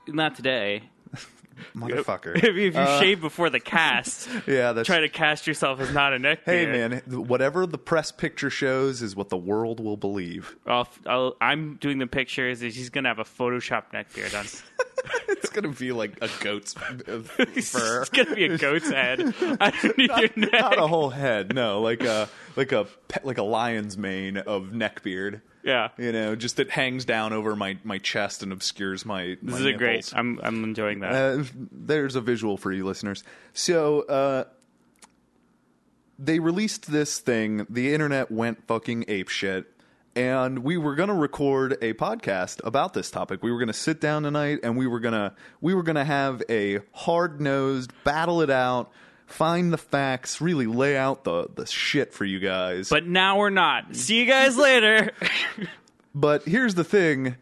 Not 0.08 0.36
today. 0.36 0.80
motherfucker. 1.76 2.34
if 2.34 2.54
you, 2.54 2.62
you 2.62 2.72
shave 2.98 3.20
before 3.20 3.50
the 3.50 3.60
cast, 3.60 4.26
yeah, 4.46 4.72
that's 4.72 4.86
try 4.86 5.00
to 5.00 5.10
cast 5.10 5.46
yourself 5.46 5.80
as 5.80 5.92
not 5.92 6.14
a 6.14 6.18
neck 6.18 6.40
Hey 6.46 6.64
man, 6.64 7.02
whatever 7.06 7.66
the 7.66 7.76
press 7.76 8.10
picture 8.10 8.48
shows 8.48 9.02
is 9.02 9.14
what 9.14 9.28
the 9.28 9.36
world 9.36 9.80
will 9.80 9.98
believe. 9.98 10.56
I'll, 10.66 10.88
I'll, 11.04 11.36
I'm 11.42 11.74
doing 11.74 11.98
the 11.98 12.06
pictures. 12.06 12.60
He's 12.60 12.88
gonna 12.88 13.10
have 13.10 13.18
a 13.18 13.24
Photoshop 13.24 13.92
neck 13.92 14.14
beard 14.14 14.34
on. 14.34 14.46
it's 15.28 15.50
gonna 15.50 15.68
be 15.68 15.92
like 15.92 16.16
a 16.22 16.30
goat's 16.40 16.74
uh, 16.74 17.20
fur. 17.20 18.00
It's 18.00 18.08
gonna 18.08 18.34
be 18.34 18.46
a 18.46 18.56
goat's 18.56 18.88
head 18.88 19.20
underneath 19.60 20.16
your 20.16 20.30
neck. 20.36 20.52
Not 20.52 20.78
a 20.78 20.86
whole 20.86 21.10
head, 21.10 21.54
no, 21.54 21.82
like 21.82 22.02
a 22.02 22.30
like 22.56 22.72
a 22.72 22.86
pe- 23.08 23.24
like 23.24 23.36
a 23.36 23.42
lion's 23.42 23.98
mane 23.98 24.38
of 24.38 24.72
neck 24.72 25.02
beard. 25.02 25.42
Yeah. 25.66 25.88
You 25.98 26.12
know, 26.12 26.36
just 26.36 26.60
it 26.60 26.70
hangs 26.70 27.04
down 27.04 27.32
over 27.32 27.56
my, 27.56 27.76
my 27.82 27.98
chest 27.98 28.44
and 28.44 28.52
obscures 28.52 29.04
my. 29.04 29.36
This 29.42 29.58
is 29.58 29.66
a 29.66 29.72
great. 29.72 30.12
I'm 30.14 30.38
I'm 30.42 30.62
enjoying 30.62 31.00
that. 31.00 31.12
Uh, 31.12 31.44
there's 31.72 32.14
a 32.14 32.20
visual 32.20 32.56
for 32.56 32.70
you 32.70 32.86
listeners. 32.86 33.24
So 33.52 34.02
uh, 34.02 34.44
they 36.20 36.38
released 36.38 36.90
this 36.90 37.18
thing. 37.18 37.66
The 37.68 37.92
internet 37.92 38.30
went 38.30 38.66
fucking 38.68 39.06
ape 39.08 39.28
shit. 39.28 39.66
And 40.14 40.60
we 40.60 40.78
were 40.78 40.94
gonna 40.94 41.14
record 41.14 41.76
a 41.82 41.92
podcast 41.92 42.60
about 42.64 42.94
this 42.94 43.10
topic. 43.10 43.42
We 43.42 43.50
were 43.52 43.58
gonna 43.58 43.74
sit 43.74 44.00
down 44.00 44.22
tonight, 44.22 44.60
and 44.62 44.74
we 44.78 44.86
were 44.86 45.00
gonna 45.00 45.34
we 45.60 45.74
were 45.74 45.82
gonna 45.82 46.06
have 46.06 46.42
a 46.48 46.78
hard 46.92 47.38
nosed 47.38 47.92
battle 48.02 48.40
it 48.40 48.48
out, 48.48 48.90
find 49.26 49.72
the 49.72 49.78
facts, 49.78 50.40
really 50.40 50.66
lay 50.66 50.96
out 50.96 51.24
the 51.24 51.48
the 51.54 51.66
shit 51.66 52.12
for 52.14 52.24
you 52.24 52.38
guys. 52.40 52.88
but 52.88 53.06
now 53.06 53.38
we're 53.38 53.50
not. 53.50 53.94
See 53.96 54.18
you 54.20 54.26
guys 54.26 54.56
later. 54.56 55.12
but 56.14 56.44
here's 56.44 56.74
the 56.74 56.84
thing: 56.84 57.36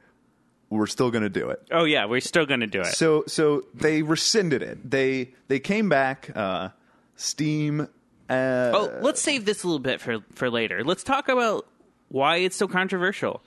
we're 0.71 0.87
still 0.87 1.11
gonna 1.11 1.29
do 1.29 1.51
it. 1.51 1.63
oh 1.71 1.85
yeah, 1.85 2.07
we're 2.07 2.21
still 2.21 2.47
gonna 2.47 2.67
do 2.67 2.81
it. 2.81 2.87
So 2.87 3.25
so 3.27 3.63
they 3.75 4.03
rescinded 4.03 4.63
it. 4.63 4.91
They 4.91 5.35
they 5.49 5.61
came 5.61 5.89
back. 5.89 6.31
Uh, 6.35 6.71
Steam. 7.17 7.83
Uh, 8.29 8.71
Oh, 8.75 8.99
let's 9.03 9.21
save 9.21 9.45
this 9.45 9.63
a 9.63 9.67
little 9.67 9.79
bit 9.79 10.01
for 10.01 10.19
for 10.33 10.51
later. 10.51 10.83
Let's 10.83 11.05
talk 11.05 11.29
about 11.29 11.67
why 12.09 12.37
it's 12.39 12.57
so 12.57 12.67
controversial. 12.67 13.43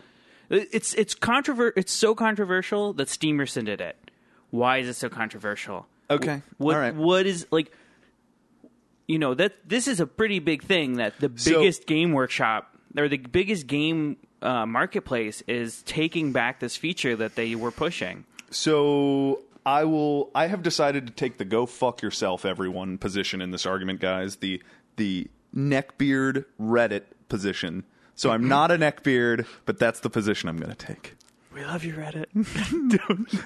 It's 0.49 0.93
it's 0.93 1.13
controver- 1.15 1.73
It's 1.75 1.91
so 1.91 2.15
controversial 2.15 2.93
that 2.93 3.09
Steam 3.09 3.37
rescinded 3.39 3.81
it. 3.81 3.97
Why 4.51 4.77
is 4.77 4.87
it 4.87 4.93
so 4.95 5.09
controversial? 5.09 5.87
Okay. 6.09 6.41
What 6.57 6.75
All 6.75 6.79
right. 6.81 6.95
what 6.95 7.25
is 7.25 7.45
like? 7.51 7.71
You 9.07 9.19
know 9.19 9.33
that 9.35 9.53
this 9.67 9.87
is 9.87 9.99
a 9.99 10.05
pretty 10.05 10.39
big 10.39 10.63
thing 10.63 10.97
that 10.97 11.19
the 11.19 11.31
So- 11.35 11.59
biggest 11.59 11.87
game 11.87 12.11
workshop 12.11 12.75
or 12.97 13.07
the 13.07 13.17
biggest 13.17 13.67
game 13.67 14.17
uh, 14.41 14.65
marketplace 14.65 15.41
is 15.47 15.81
taking 15.83 16.31
back 16.31 16.59
this 16.59 16.75
feature 16.75 17.15
that 17.15 17.35
they 17.35 17.55
were 17.55 17.71
pushing. 17.71 18.25
So 18.51 19.41
I 19.65 19.83
will. 19.85 20.29
I 20.35 20.47
have 20.47 20.61
decided 20.63 21.07
to 21.07 21.13
take 21.13 21.37
the 21.37 21.45
"go 21.45 21.65
fuck 21.65 22.01
yourself, 22.01 22.45
everyone" 22.45 22.97
position 22.97 23.41
in 23.41 23.51
this 23.51 23.65
argument, 23.65 23.99
guys. 23.99 24.37
The 24.37 24.61
the 24.97 25.27
neckbeard 25.55 26.45
Reddit 26.59 27.03
position. 27.29 27.83
So 28.15 28.31
I'm 28.31 28.47
not 28.47 28.71
a 28.71 28.77
neckbeard, 28.77 29.45
but 29.65 29.77
that's 29.79 29.99
the 29.99 30.09
position 30.09 30.49
I'm 30.49 30.57
going 30.57 30.73
to 30.73 30.85
take. 30.85 31.15
We 31.57 31.65
love 31.65 31.83
you, 31.83 31.93
Reddit. 31.95 32.27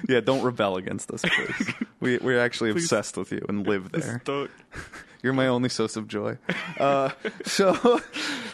Yeah, 0.10 0.20
don't 0.20 0.44
rebel 0.44 0.76
against 0.76 1.10
us, 1.12 1.22
please. 1.22 1.74
we, 2.02 2.18
we're 2.18 2.40
actually 2.42 2.72
obsessed 2.72 3.16
with 3.16 3.32
you 3.32 3.46
and 3.48 3.66
live 3.66 3.94
there. 3.94 4.22
Don't. 4.26 4.52
You're 5.24 5.32
my 5.32 5.48
only 5.48 5.70
source 5.70 5.96
of 5.96 6.08
joy. 6.10 6.38
Uh, 6.78 7.12
so 7.46 8.02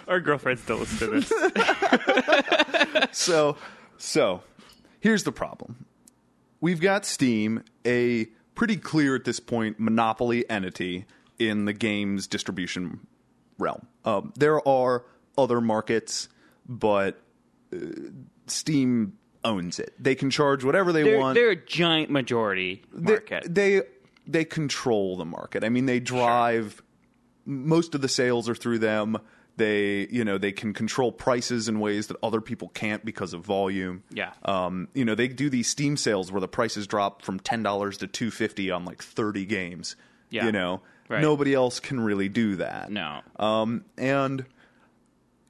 Our 0.08 0.20
girlfriends 0.20 0.64
don't 0.66 0.82
listen 0.82 0.98
to 0.98 1.22
this. 1.22 3.18
so 3.18 3.56
so 3.98 4.44
here's 5.00 5.24
the 5.24 5.32
problem 5.32 5.86
we've 6.60 6.82
got 6.82 7.06
steam 7.06 7.64
a 7.86 8.26
pretty 8.54 8.76
clear 8.76 9.16
at 9.16 9.24
this 9.24 9.40
point 9.40 9.80
monopoly 9.80 10.48
entity 10.50 11.06
in 11.40 11.64
the 11.66 11.74
games 11.74 12.28
distribution 12.28 13.00
realm 13.58 13.88
um, 14.04 14.34
there 14.36 14.68
are 14.68 15.06
other 15.38 15.62
markets 15.62 16.28
but 16.68 17.22
uh, 17.74 17.78
steam 18.48 19.14
owns 19.48 19.80
it 19.80 19.94
they 20.00 20.16
can 20.16 20.30
charge 20.30 20.64
whatever 20.64 20.92
they 20.92 21.04
They're, 21.04 21.20
want 21.20 21.36
they're 21.36 21.52
a 21.52 21.56
giant 21.66 22.10
majority 22.10 22.84
they, 22.94 23.12
market. 23.14 23.54
they 23.56 23.82
they 24.30 24.44
control 24.46 25.16
the 25.16 25.24
market. 25.26 25.64
I 25.64 25.70
mean, 25.70 25.86
they 25.86 26.00
drive 26.02 26.82
most 27.46 27.96
of 27.96 28.02
the 28.02 28.10
sales 28.10 28.50
are 28.50 28.56
through 28.56 28.80
them. 28.80 29.18
They 29.56 30.06
you 30.12 30.24
know 30.26 30.38
they 30.38 30.52
can 30.52 30.74
control 30.74 31.12
prices 31.12 31.68
in 31.70 31.80
ways 31.80 32.08
that 32.08 32.18
other 32.22 32.42
people 32.42 32.68
can't 32.70 33.04
because 33.06 33.34
of 33.34 33.42
volume. 33.46 34.04
Yeah. 34.12 34.34
Um, 34.44 34.88
you 34.94 35.06
know 35.06 35.16
they 35.16 35.28
do 35.30 35.50
these 35.50 35.68
Steam 35.70 35.96
sales 35.98 36.32
where 36.32 36.42
the 36.42 36.48
prices 36.48 36.86
drop 36.88 37.22
from 37.24 37.40
ten 37.40 37.64
dollars 37.64 37.98
to 38.00 38.08
two 38.08 38.30
fifty 38.30 38.70
on 38.70 38.84
like 38.86 39.02
thirty 39.02 39.46
games. 39.46 39.96
Yeah. 40.30 40.46
You 40.46 40.52
know 40.52 40.82
Right. 41.10 41.22
nobody 41.22 41.54
else 41.54 41.80
can 41.80 42.02
really 42.02 42.28
do 42.28 42.58
that. 42.58 42.92
no. 42.92 43.22
Um, 43.40 43.86
and 43.98 44.46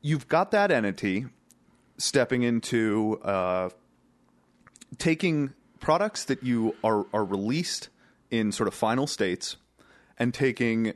you've 0.03 0.27
got 0.27 0.51
that 0.51 0.71
entity 0.71 1.25
stepping 1.97 2.43
into 2.43 3.19
uh, 3.23 3.69
taking 4.97 5.53
products 5.79 6.25
that 6.25 6.43
you 6.43 6.75
are, 6.83 7.05
are 7.13 7.23
released 7.23 7.89
in 8.31 8.51
sort 8.51 8.67
of 8.67 8.73
final 8.73 9.07
states 9.07 9.57
and 10.17 10.33
taking 10.33 10.93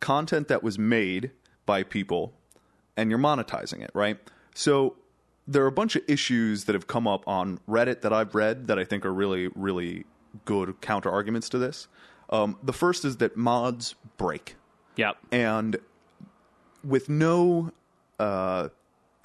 content 0.00 0.48
that 0.48 0.62
was 0.62 0.78
made 0.78 1.30
by 1.66 1.82
people 1.82 2.32
and 2.96 3.10
you're 3.10 3.18
monetizing 3.18 3.80
it, 3.82 3.90
right? 3.94 4.18
So 4.54 4.96
there 5.46 5.62
are 5.64 5.68
a 5.68 5.72
bunch 5.72 5.96
of 5.96 6.02
issues 6.08 6.64
that 6.64 6.74
have 6.74 6.86
come 6.86 7.06
up 7.06 7.26
on 7.26 7.58
Reddit 7.68 8.00
that 8.02 8.12
I've 8.12 8.34
read 8.34 8.66
that 8.66 8.78
I 8.78 8.84
think 8.84 9.04
are 9.06 9.12
really, 9.12 9.48
really 9.54 10.04
good 10.44 10.80
counter 10.80 11.10
arguments 11.10 11.48
to 11.50 11.58
this. 11.58 11.88
Um, 12.30 12.58
the 12.62 12.72
first 12.72 13.04
is 13.04 13.18
that 13.18 13.36
mods 13.36 13.94
break 14.16 14.56
Yep. 14.96 15.16
and 15.30 15.76
with 16.84 17.08
no 17.08 17.70
uh, 18.18 18.68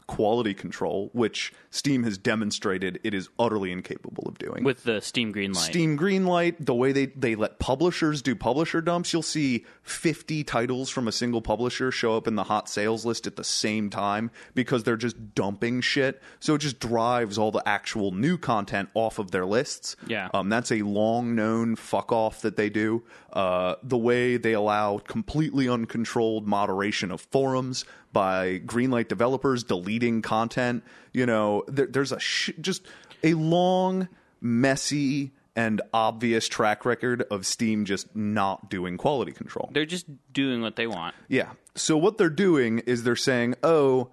quality 0.07 0.53
control, 0.53 1.09
which 1.13 1.53
Steam 1.69 2.03
has 2.03 2.17
demonstrated 2.17 2.99
it 3.03 3.13
is 3.13 3.29
utterly 3.37 3.71
incapable 3.71 4.27
of 4.27 4.37
doing. 4.37 4.63
With 4.63 4.83
the 4.83 5.01
Steam 5.01 5.33
Greenlight. 5.33 5.57
Steam 5.57 5.97
Greenlight, 5.97 6.55
the 6.59 6.73
way 6.73 6.91
they, 6.91 7.07
they 7.07 7.35
let 7.35 7.59
publishers 7.59 8.21
do 8.21 8.35
publisher 8.35 8.81
dumps, 8.81 9.11
you'll 9.13 9.21
see 9.21 9.65
50 9.83 10.43
titles 10.45 10.89
from 10.89 11.07
a 11.07 11.11
single 11.11 11.41
publisher 11.41 11.91
show 11.91 12.15
up 12.15 12.27
in 12.27 12.35
the 12.35 12.45
hot 12.45 12.69
sales 12.69 13.05
list 13.05 13.27
at 13.27 13.35
the 13.35 13.43
same 13.43 13.89
time 13.89 14.31
because 14.55 14.83
they're 14.83 14.95
just 14.97 15.35
dumping 15.35 15.81
shit. 15.81 16.21
So 16.39 16.55
it 16.55 16.59
just 16.59 16.79
drives 16.79 17.37
all 17.37 17.51
the 17.51 17.67
actual 17.67 18.11
new 18.11 18.37
content 18.37 18.89
off 18.93 19.19
of 19.19 19.31
their 19.31 19.45
lists. 19.45 19.97
Yeah. 20.07 20.29
Um, 20.33 20.49
that's 20.49 20.71
a 20.71 20.81
long 20.81 21.35
known 21.35 21.75
fuck 21.75 22.11
off 22.11 22.41
that 22.41 22.55
they 22.55 22.69
do. 22.69 23.03
Uh, 23.33 23.75
the 23.83 23.97
way 23.97 24.37
they 24.37 24.53
allow 24.53 24.99
completely 24.99 25.67
uncontrolled 25.67 26.47
moderation 26.47 27.11
of 27.11 27.21
forums 27.21 27.85
by 28.13 28.59
Greenlight 28.59 29.07
developers 29.07 29.63
deleting 29.63 30.21
content. 30.21 30.83
You 31.13 31.25
know, 31.25 31.63
there, 31.67 31.87
there's 31.87 32.11
a 32.11 32.19
sh- 32.19 32.51
just 32.59 32.85
a 33.23 33.33
long, 33.33 34.07
messy, 34.41 35.31
and 35.55 35.81
obvious 35.93 36.47
track 36.47 36.85
record 36.85 37.23
of 37.31 37.45
Steam 37.45 37.85
just 37.85 38.15
not 38.15 38.69
doing 38.69 38.97
quality 38.97 39.31
control. 39.31 39.69
They're 39.73 39.85
just 39.85 40.05
doing 40.31 40.61
what 40.61 40.75
they 40.75 40.87
want. 40.87 41.15
Yeah. 41.27 41.51
So 41.75 41.97
what 41.97 42.17
they're 42.17 42.29
doing 42.29 42.79
is 42.79 43.03
they're 43.03 43.15
saying, 43.15 43.55
"Oh, 43.63 44.11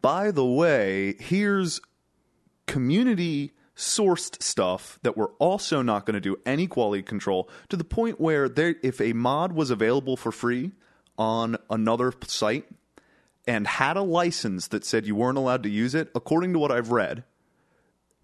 by 0.00 0.30
the 0.30 0.44
way, 0.44 1.16
here's 1.18 1.80
community 2.66 3.52
sourced 3.76 4.40
stuff 4.42 4.98
that 5.02 5.16
we're 5.16 5.32
also 5.38 5.82
not 5.82 6.06
going 6.06 6.14
to 6.14 6.20
do 6.20 6.36
any 6.46 6.66
quality 6.66 7.02
control 7.02 7.48
to 7.68 7.76
the 7.76 7.84
point 7.84 8.20
where 8.20 8.48
there 8.48 8.76
if 8.82 9.00
a 9.00 9.12
mod 9.12 9.52
was 9.52 9.70
available 9.70 10.16
for 10.16 10.30
free 10.30 10.70
on 11.18 11.56
another 11.68 12.12
site 12.26 12.66
and 13.46 13.66
had 13.66 13.96
a 13.96 14.02
license 14.02 14.68
that 14.68 14.84
said 14.84 15.06
you 15.06 15.14
weren't 15.14 15.38
allowed 15.38 15.62
to 15.64 15.68
use 15.68 15.94
it, 15.94 16.10
according 16.14 16.52
to 16.54 16.58
what 16.58 16.70
I've 16.72 16.90
read, 16.90 17.24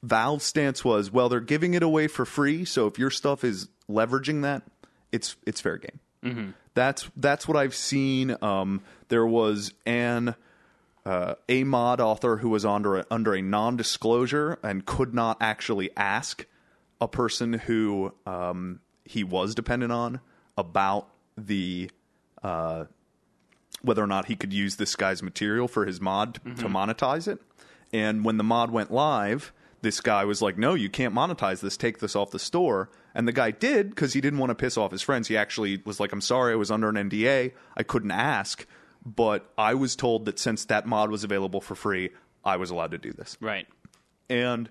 Valve's 0.03 0.45
stance 0.45 0.85
was, 0.85 1.11
well, 1.11 1.29
they're 1.29 1.41
giving 1.41 1.75
it 1.75 1.83
away 1.83 2.07
for 2.09 2.25
free, 2.25 2.65
so 2.65 2.87
if 2.87 2.99
your 2.99 3.11
stuff 3.11 3.45
is 3.45 3.69
leveraging 3.89 4.43
that, 4.43 4.63
it's 5.13 5.37
it's 5.47 5.61
fair 5.61 5.77
game. 5.77 6.01
That's 6.75 7.11
that's 7.17 7.47
what 7.49 7.57
I've 7.57 7.75
seen. 7.75 8.37
Um, 8.41 8.83
there 9.09 9.27
was 9.27 9.73
an 9.85 10.35
uh, 11.05 11.35
a 11.49 11.65
mod 11.65 12.01
author 12.01 12.37
who 12.39 12.51
was 12.51 12.65
under 12.65 12.99
a, 12.99 13.07
under 13.11 13.35
a 13.35 13.43
non-disclosure 13.43 14.59
and 14.63 14.87
could 14.87 15.13
not 15.15 15.39
actually 15.41 15.91
ask 15.97 16.47
a 17.01 17.09
person 17.09 17.55
who 17.55 18.15
um, 18.27 18.81
he 19.05 19.25
was 19.25 19.55
dependent 19.55 19.93
on 19.93 20.21
about 20.57 21.09
the 21.37 21.91
uh, 22.43 22.85
whether 23.83 24.03
or 24.03 24.07
not 24.07 24.27
he 24.27 24.37
could 24.37 24.53
use 24.53 24.77
this 24.77 24.97
guy's 24.97 25.23
material 25.23 25.69
for 25.69 25.87
his 25.87 26.01
mod 26.01 26.35
to, 26.35 26.41
to 26.63 26.69
monetize 26.69 27.29
it. 27.29 27.41
And 27.93 28.25
when 28.25 28.37
the 28.37 28.45
mod 28.45 28.71
went 28.71 28.93
live, 28.93 29.53
this 29.83 30.01
guy 30.01 30.25
was 30.25 30.43
like, 30.43 30.59
"No, 30.59 30.75
you 30.75 30.89
can't 30.89 31.15
monetize 31.15 31.61
this. 31.61 31.77
Take 31.77 31.99
this 31.99 32.15
off 32.15 32.31
the 32.31 32.39
store." 32.39 32.91
And 33.15 33.27
the 33.27 33.33
guy 33.33 33.51
did 33.51 33.91
because 33.91 34.13
he 34.13 34.21
didn't 34.21 34.39
want 34.39 34.51
to 34.51 34.55
piss 34.55 34.77
off 34.77 34.93
his 34.93 35.03
friends. 35.03 35.29
He 35.29 35.37
actually 35.37 35.83
was 35.85 35.99
like, 35.99 36.13
"I'm 36.13 36.21
sorry, 36.21 36.53
I 36.53 36.57
was 36.57 36.71
under 36.71 36.89
an 36.89 36.97
NDA. 36.97 37.53
I 37.77 37.83
couldn't 37.83 38.13
ask." 38.13 38.67
But 39.05 39.51
I 39.57 39.75
was 39.75 39.97
told 39.97 40.27
that 40.27 40.39
since 40.39 40.67
that 40.67 40.87
mod 40.87 41.11
was 41.11 41.25
available 41.25 41.61
for 41.61 41.75
free, 41.75 42.11
I 42.45 42.57
was 42.57 42.71
allowed 42.71 42.91
to 42.91 42.99
do 42.99 43.13
this. 43.13 43.39
Right. 43.41 43.67
And 44.29 44.69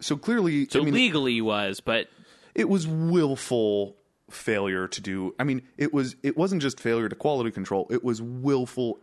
so 0.00 0.16
clearly, 0.16 0.66
So 0.68 0.80
I 0.80 0.84
mean, 0.84 0.94
legally 0.94 1.40
was, 1.40 1.80
but 1.80 2.08
it 2.54 2.68
was 2.68 2.86
willful 2.86 3.96
failure 4.34 4.86
to 4.88 5.00
do 5.00 5.34
i 5.38 5.44
mean 5.44 5.62
it 5.78 5.92
was 5.92 6.16
it 6.22 6.36
wasn't 6.36 6.60
just 6.62 6.80
failure 6.80 7.08
to 7.08 7.14
quality 7.16 7.50
control 7.50 7.86
it 7.90 8.02
was 8.04 8.20
willful 8.22 8.98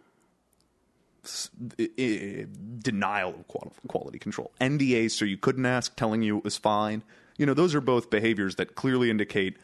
s- 1.23 1.49
i- 1.79 1.89
i- 1.99 2.45
denial 2.79 3.35
of 3.61 3.79
quality 3.87 4.17
control 4.19 4.51
ndas 4.61 5.11
so 5.11 5.25
you 5.25 5.37
couldn't 5.37 5.65
ask 5.65 5.95
telling 5.95 6.21
you 6.21 6.37
it 6.37 6.43
was 6.43 6.57
fine 6.57 7.03
You 7.37 7.45
know, 7.45 7.53
those 7.53 7.73
are 7.73 7.79
both 7.81 8.09
behaviors 8.09 8.55
that 8.55 8.75
clearly 8.75 9.09
indicate 9.09 9.55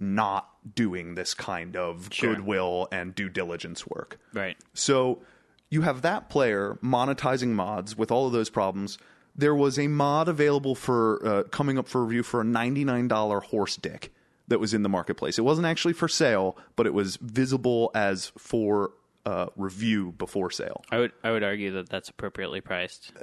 not 0.00 0.48
doing 0.74 1.14
this 1.14 1.32
kind 1.34 1.76
of 1.76 2.08
Sure. 2.12 2.34
goodwill 2.34 2.88
and 2.90 3.14
due 3.14 3.28
diligence 3.28 3.86
work. 3.86 4.18
Right. 4.32 4.56
So 4.74 5.22
you 5.70 5.82
have 5.82 6.02
that 6.02 6.28
player 6.28 6.76
monetizing 6.82 7.50
mods 7.50 7.96
with 7.96 8.10
all 8.10 8.26
of 8.26 8.32
those 8.32 8.50
problems. 8.50 8.98
There 9.36 9.54
was 9.54 9.78
a 9.78 9.86
mod 9.86 10.28
available 10.28 10.74
for 10.74 11.24
uh, 11.24 11.42
coming 11.44 11.78
up 11.78 11.86
for 11.88 12.04
review 12.04 12.22
for 12.24 12.40
a 12.40 12.44
$99 12.44 13.42
horse 13.44 13.76
dick 13.76 14.12
that 14.48 14.60
was 14.60 14.74
in 14.74 14.82
the 14.82 14.88
marketplace. 14.88 15.38
It 15.38 15.42
wasn't 15.42 15.66
actually 15.66 15.94
for 15.94 16.08
sale, 16.08 16.56
but 16.76 16.86
it 16.86 16.94
was 16.94 17.16
visible 17.16 17.90
as 17.94 18.32
for 18.36 18.92
uh, 19.26 19.46
review 19.56 20.12
before 20.18 20.50
sale. 20.50 20.82
I 20.90 20.98
would 20.98 21.12
I 21.22 21.30
would 21.30 21.42
argue 21.42 21.72
that 21.72 21.88
that's 21.88 22.08
appropriately 22.08 22.60
priced. 22.60 23.12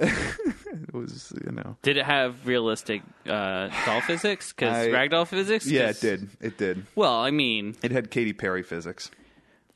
It 0.68 0.92
was, 0.92 1.32
you 1.44 1.52
know. 1.52 1.76
Did 1.82 1.96
it 1.96 2.04
have 2.04 2.46
realistic 2.46 3.00
uh, 3.26 3.68
doll 3.86 4.02
physics? 4.02 4.52
Because 4.52 4.88
ragdoll 4.88 5.26
physics. 5.26 5.66
Yeah, 5.66 5.88
it 5.88 6.00
did. 6.00 6.28
It 6.40 6.58
did. 6.58 6.84
Well, 6.94 7.14
I 7.14 7.30
mean, 7.30 7.76
It 7.82 7.92
had 7.92 8.10
Katy 8.10 8.34
Perry 8.34 8.62
physics. 8.62 9.10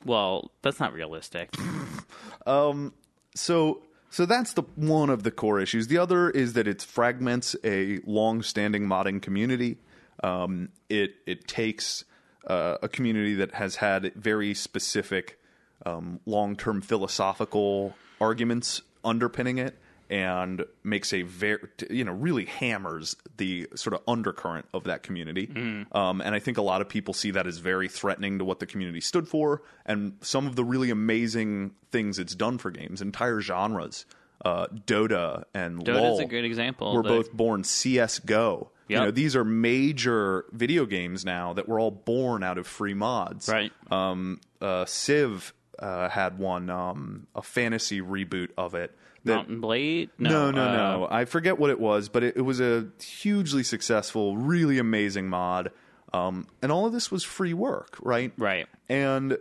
well, 0.05 0.51
that's 0.61 0.79
not 0.79 0.93
realistic. 0.93 1.55
um. 2.45 2.93
So 3.35 3.81
so 4.11 4.25
that's 4.25 4.53
the 4.53 4.63
one 4.75 5.09
of 5.09 5.23
the 5.23 5.31
core 5.31 5.59
issues. 5.59 5.87
The 5.87 5.97
other 5.97 6.29
is 6.29 6.53
that 6.53 6.67
it 6.67 6.81
fragments 6.81 7.55
a 7.63 7.99
long-standing 8.05 8.83
modding 8.83 9.21
community. 9.21 9.77
Um, 10.23 10.69
it 10.89 11.15
it 11.25 11.47
takes 11.47 12.03
uh, 12.47 12.77
a 12.81 12.87
community 12.87 13.35
that 13.35 13.53
has 13.53 13.77
had 13.77 14.13
very 14.15 14.53
specific 14.53 15.39
um, 15.85 16.19
long-term 16.25 16.81
philosophical 16.81 17.95
arguments 18.19 18.81
underpinning 19.03 19.57
it 19.57 19.77
and 20.11 20.65
makes 20.83 21.13
a 21.13 21.21
very 21.21 21.59
you 21.89 22.03
know 22.03 22.11
really 22.11 22.45
hammers 22.45 23.15
the 23.37 23.67
sort 23.75 23.93
of 23.93 24.01
undercurrent 24.07 24.65
of 24.73 24.83
that 24.83 25.03
community. 25.03 25.49
Um, 25.93 26.21
and 26.21 26.35
i 26.35 26.39
think 26.39 26.57
a 26.57 26.61
lot 26.61 26.81
of 26.81 26.89
people 26.89 27.13
see 27.13 27.31
that 27.31 27.47
as 27.47 27.57
very 27.59 27.87
threatening 27.87 28.37
to 28.39 28.45
what 28.45 28.59
the 28.59 28.65
community 28.65 29.01
stood 29.01 29.27
for. 29.27 29.63
And 29.85 30.17
some 30.21 30.45
of 30.47 30.55
the 30.55 30.65
really 30.65 30.89
amazing 30.89 31.71
things 31.91 32.19
it's 32.19 32.35
done 32.35 32.57
for 32.57 32.71
games 32.71 33.01
entire 33.01 33.39
genres 33.41 34.05
uh, 34.43 34.67
dota 34.85 35.45
and 35.53 35.79
Dota's 35.83 36.01
LOL 36.01 36.19
a 36.19 36.25
good 36.25 36.45
example. 36.45 36.93
were 36.93 37.03
both 37.03 37.31
born 37.31 37.63
csgo 37.63 38.67
you 38.99 39.05
know 39.05 39.11
these 39.11 39.35
are 39.35 39.43
major 39.43 40.45
video 40.51 40.85
games 40.85 41.23
now 41.25 41.53
that 41.53 41.67
were 41.67 41.79
all 41.79 41.91
born 41.91 42.43
out 42.43 42.57
of 42.57 42.67
free 42.67 42.93
mods 42.93 43.47
Right. 43.49 43.71
um, 43.91 44.39
uh, 44.61 44.85
Civ 44.85 45.53
uh, 45.79 46.09
had 46.09 46.37
one, 46.37 46.69
um, 46.69 47.25
a 47.35 47.41
fantasy 47.41 48.01
reboot 48.01 48.49
of 48.57 48.75
it. 48.75 48.95
That, 49.25 49.35
Mountain 49.35 49.61
Blade. 49.61 50.09
no, 50.19 50.51
no, 50.51 50.63
uh, 50.63 50.73
no. 50.73 51.07
I 51.09 51.25
forget 51.25 51.57
what 51.59 51.69
it 51.71 51.79
was, 51.79 52.09
but 52.09 52.23
it, 52.23 52.37
it 52.37 52.41
was 52.41 52.59
a 52.59 52.87
hugely 53.03 53.63
successful, 53.63 54.37
really 54.37 54.77
amazing 54.79 55.27
mod. 55.29 55.71
Um, 56.13 56.45
and 56.61 56.71
all 56.71 56.85
of 56.85 56.93
this 56.93 57.09
was 57.11 57.23
free 57.23 57.53
work, 57.53 57.97
right? 58.01 58.31
Right. 58.37 58.67
And 58.89 59.37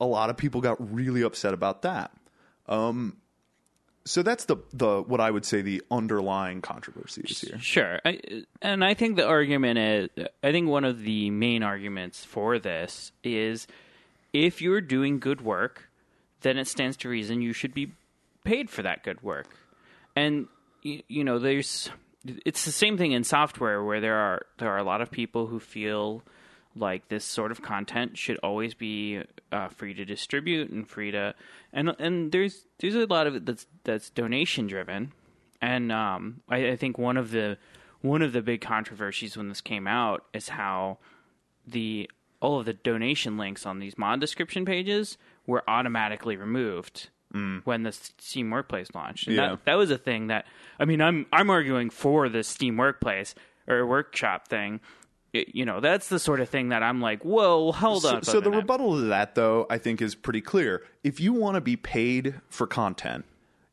a 0.00 0.06
lot 0.06 0.30
of 0.30 0.36
people 0.36 0.60
got 0.60 0.76
really 0.94 1.22
upset 1.22 1.52
about 1.54 1.82
that. 1.82 2.10
Um, 2.66 3.16
so 4.04 4.22
that's 4.22 4.44
the 4.44 4.56
the 4.72 5.02
what 5.02 5.20
I 5.20 5.30
would 5.30 5.44
say 5.44 5.62
the 5.62 5.82
underlying 5.90 6.60
controversies 6.60 7.40
here. 7.40 7.58
Sure, 7.58 8.00
I, 8.04 8.20
and 8.60 8.84
I 8.84 8.94
think 8.94 9.16
the 9.16 9.26
argument 9.26 9.78
is, 9.78 10.26
I 10.42 10.52
think 10.52 10.68
one 10.68 10.84
of 10.84 11.02
the 11.02 11.30
main 11.30 11.62
arguments 11.62 12.24
for 12.24 12.58
this 12.58 13.12
is, 13.22 13.66
if 14.32 14.60
you're 14.60 14.82
doing 14.82 15.20
good 15.20 15.40
work, 15.40 15.88
then 16.42 16.58
it 16.58 16.68
stands 16.68 16.96
to 16.98 17.08
reason 17.08 17.40
you 17.40 17.52
should 17.52 17.72
be 17.72 17.92
paid 18.44 18.68
for 18.68 18.82
that 18.82 19.02
good 19.04 19.22
work, 19.22 19.48
and 20.14 20.48
you, 20.82 21.02
you 21.08 21.24
know 21.24 21.38
there's, 21.38 21.90
it's 22.24 22.66
the 22.66 22.72
same 22.72 22.98
thing 22.98 23.12
in 23.12 23.24
software 23.24 23.82
where 23.82 24.00
there 24.00 24.16
are 24.16 24.46
there 24.58 24.70
are 24.70 24.78
a 24.78 24.84
lot 24.84 25.00
of 25.00 25.10
people 25.10 25.46
who 25.46 25.58
feel 25.58 26.22
like 26.76 27.08
this 27.08 27.24
sort 27.24 27.50
of 27.50 27.62
content 27.62 28.18
should 28.18 28.36
always 28.42 28.74
be 28.74 29.22
uh, 29.52 29.68
free 29.68 29.94
to 29.94 30.04
distribute 30.04 30.70
and 30.70 30.88
free 30.88 31.10
to 31.10 31.34
and 31.72 31.94
and 31.98 32.32
there's 32.32 32.66
there's 32.78 32.94
a 32.94 33.06
lot 33.06 33.26
of 33.26 33.36
it 33.36 33.46
that's 33.46 33.66
that's 33.84 34.10
donation 34.10 34.66
driven 34.66 35.12
and 35.62 35.90
um, 35.92 36.40
I, 36.48 36.70
I 36.70 36.76
think 36.76 36.98
one 36.98 37.16
of 37.16 37.30
the 37.30 37.58
one 38.00 38.22
of 38.22 38.32
the 38.32 38.42
big 38.42 38.60
controversies 38.60 39.36
when 39.36 39.48
this 39.48 39.60
came 39.60 39.86
out 39.86 40.24
is 40.34 40.48
how 40.50 40.98
the 41.66 42.10
all 42.40 42.58
of 42.58 42.66
the 42.66 42.74
donation 42.74 43.38
links 43.38 43.64
on 43.64 43.78
these 43.78 43.96
mod 43.96 44.20
description 44.20 44.64
pages 44.64 45.16
were 45.46 45.62
automatically 45.68 46.36
removed 46.36 47.08
when 47.64 47.82
the 47.82 47.90
Steam 47.90 48.50
Workplace 48.50 48.94
launched. 48.94 49.26
And 49.26 49.34
Yeah. 49.34 49.48
that, 49.48 49.64
that 49.64 49.74
was 49.74 49.90
a 49.90 49.98
thing 49.98 50.28
that 50.28 50.46
I 50.78 50.84
mean 50.84 51.00
I'm 51.00 51.26
I'm 51.32 51.50
arguing 51.50 51.90
for 51.90 52.28
the 52.28 52.44
Steam 52.44 52.76
Workplace 52.76 53.34
or 53.66 53.84
workshop 53.86 54.46
thing. 54.46 54.80
You 55.34 55.64
know, 55.64 55.80
that's 55.80 56.08
the 56.08 56.18
sort 56.18 56.40
of 56.40 56.48
thing 56.48 56.68
that 56.68 56.82
I'm 56.82 57.00
like, 57.00 57.24
whoa, 57.24 57.72
hold 57.72 58.02
So, 58.02 58.16
on. 58.16 58.22
so 58.22 58.40
the 58.40 58.50
rebuttal 58.50 58.96
to 58.96 59.06
that, 59.06 59.34
though, 59.34 59.66
I 59.68 59.78
think 59.78 60.00
is 60.00 60.14
pretty 60.14 60.40
clear. 60.40 60.82
If 61.02 61.18
you 61.20 61.32
want 61.32 61.56
to 61.56 61.60
be 61.60 61.76
paid 61.76 62.34
for 62.48 62.66
content, 62.66 63.24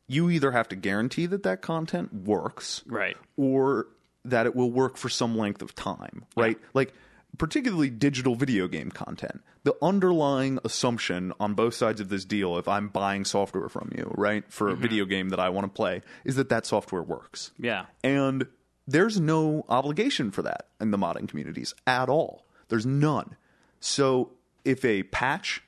you 0.08 0.28
either 0.28 0.50
have 0.50 0.68
to 0.68 0.76
guarantee 0.76 1.26
that 1.26 1.44
that 1.44 1.62
content 1.62 2.12
works, 2.12 2.82
Right. 2.86 3.16
or 3.36 3.86
that 4.24 4.46
it 4.46 4.56
will 4.56 4.70
work 4.70 4.96
for 4.96 5.08
some 5.08 5.38
length 5.38 5.62
of 5.62 5.74
time, 5.74 6.24
right? 6.36 6.58
Like 6.74 6.92
particularly 7.38 7.88
digital 7.90 8.34
video 8.34 8.68
game 8.68 8.90
content. 8.90 9.40
The 9.64 9.74
underlying 9.80 10.58
assumption 10.64 11.32
on 11.40 11.54
both 11.54 11.74
sides 11.74 12.00
of 12.00 12.08
this 12.08 12.24
deal, 12.24 12.58
if 12.58 12.66
I'm 12.68 12.88
buying 12.88 13.24
software 13.24 13.68
from 13.68 13.90
you, 13.96 14.12
right, 14.16 14.44
for 14.52 14.66
Mm-hmm. 14.68 14.78
a 14.78 14.80
video 14.82 15.04
game 15.06 15.28
that 15.30 15.40
I 15.40 15.48
want 15.48 15.64
to 15.64 15.70
play, 15.74 16.02
is 16.24 16.36
that 16.36 16.48
that 16.50 16.66
software 16.66 17.02
works. 17.02 17.52
Yeah. 17.58 17.86
And 18.04 18.46
there's 18.92 19.18
no 19.18 19.64
obligation 19.68 20.30
for 20.30 20.42
that 20.42 20.68
in 20.80 20.90
the 20.90 20.98
modding 20.98 21.28
communities 21.28 21.74
at 21.86 22.08
all. 22.08 22.46
There's 22.68 22.86
none. 22.86 23.36
So 23.80 24.32
if 24.64 24.84
a 24.84 25.02
patch, 25.04 25.62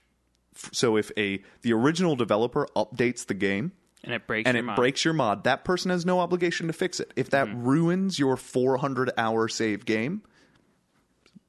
so 0.54 0.96
if 0.96 1.10
a 1.16 1.42
the 1.62 1.72
original 1.72 2.16
developer 2.16 2.68
updates 2.76 3.26
the 3.26 3.34
game 3.34 3.72
And 4.04 4.14
it 4.14 4.26
breaks 4.26 4.46
and 4.46 4.56
your 4.56 4.62
it 4.62 4.66
mod. 4.66 4.76
breaks 4.76 5.04
your 5.04 5.14
mod, 5.14 5.44
that 5.44 5.64
person 5.64 5.90
has 5.90 6.06
no 6.06 6.20
obligation 6.20 6.66
to 6.66 6.72
fix 6.72 7.00
it. 7.00 7.12
If 7.16 7.30
that 7.30 7.48
mm-hmm. 7.48 7.64
ruins 7.64 8.18
your 8.18 8.36
400 8.36 9.10
hour 9.16 9.48
save 9.48 9.84
game, 9.84 10.22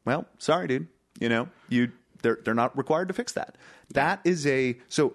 well, 0.06 0.26
sorry, 0.40 0.68
dude. 0.68 0.88
You 1.20 1.30
know, 1.30 1.50
you 1.70 1.92
they're 2.22 2.40
they're 2.44 2.54
not 2.54 2.78
required 2.78 3.08
to 3.10 3.14
fix 3.14 3.34
that. 3.34 3.58
That 3.94 4.22
is 4.24 4.48
a 4.48 4.78
so. 4.88 5.14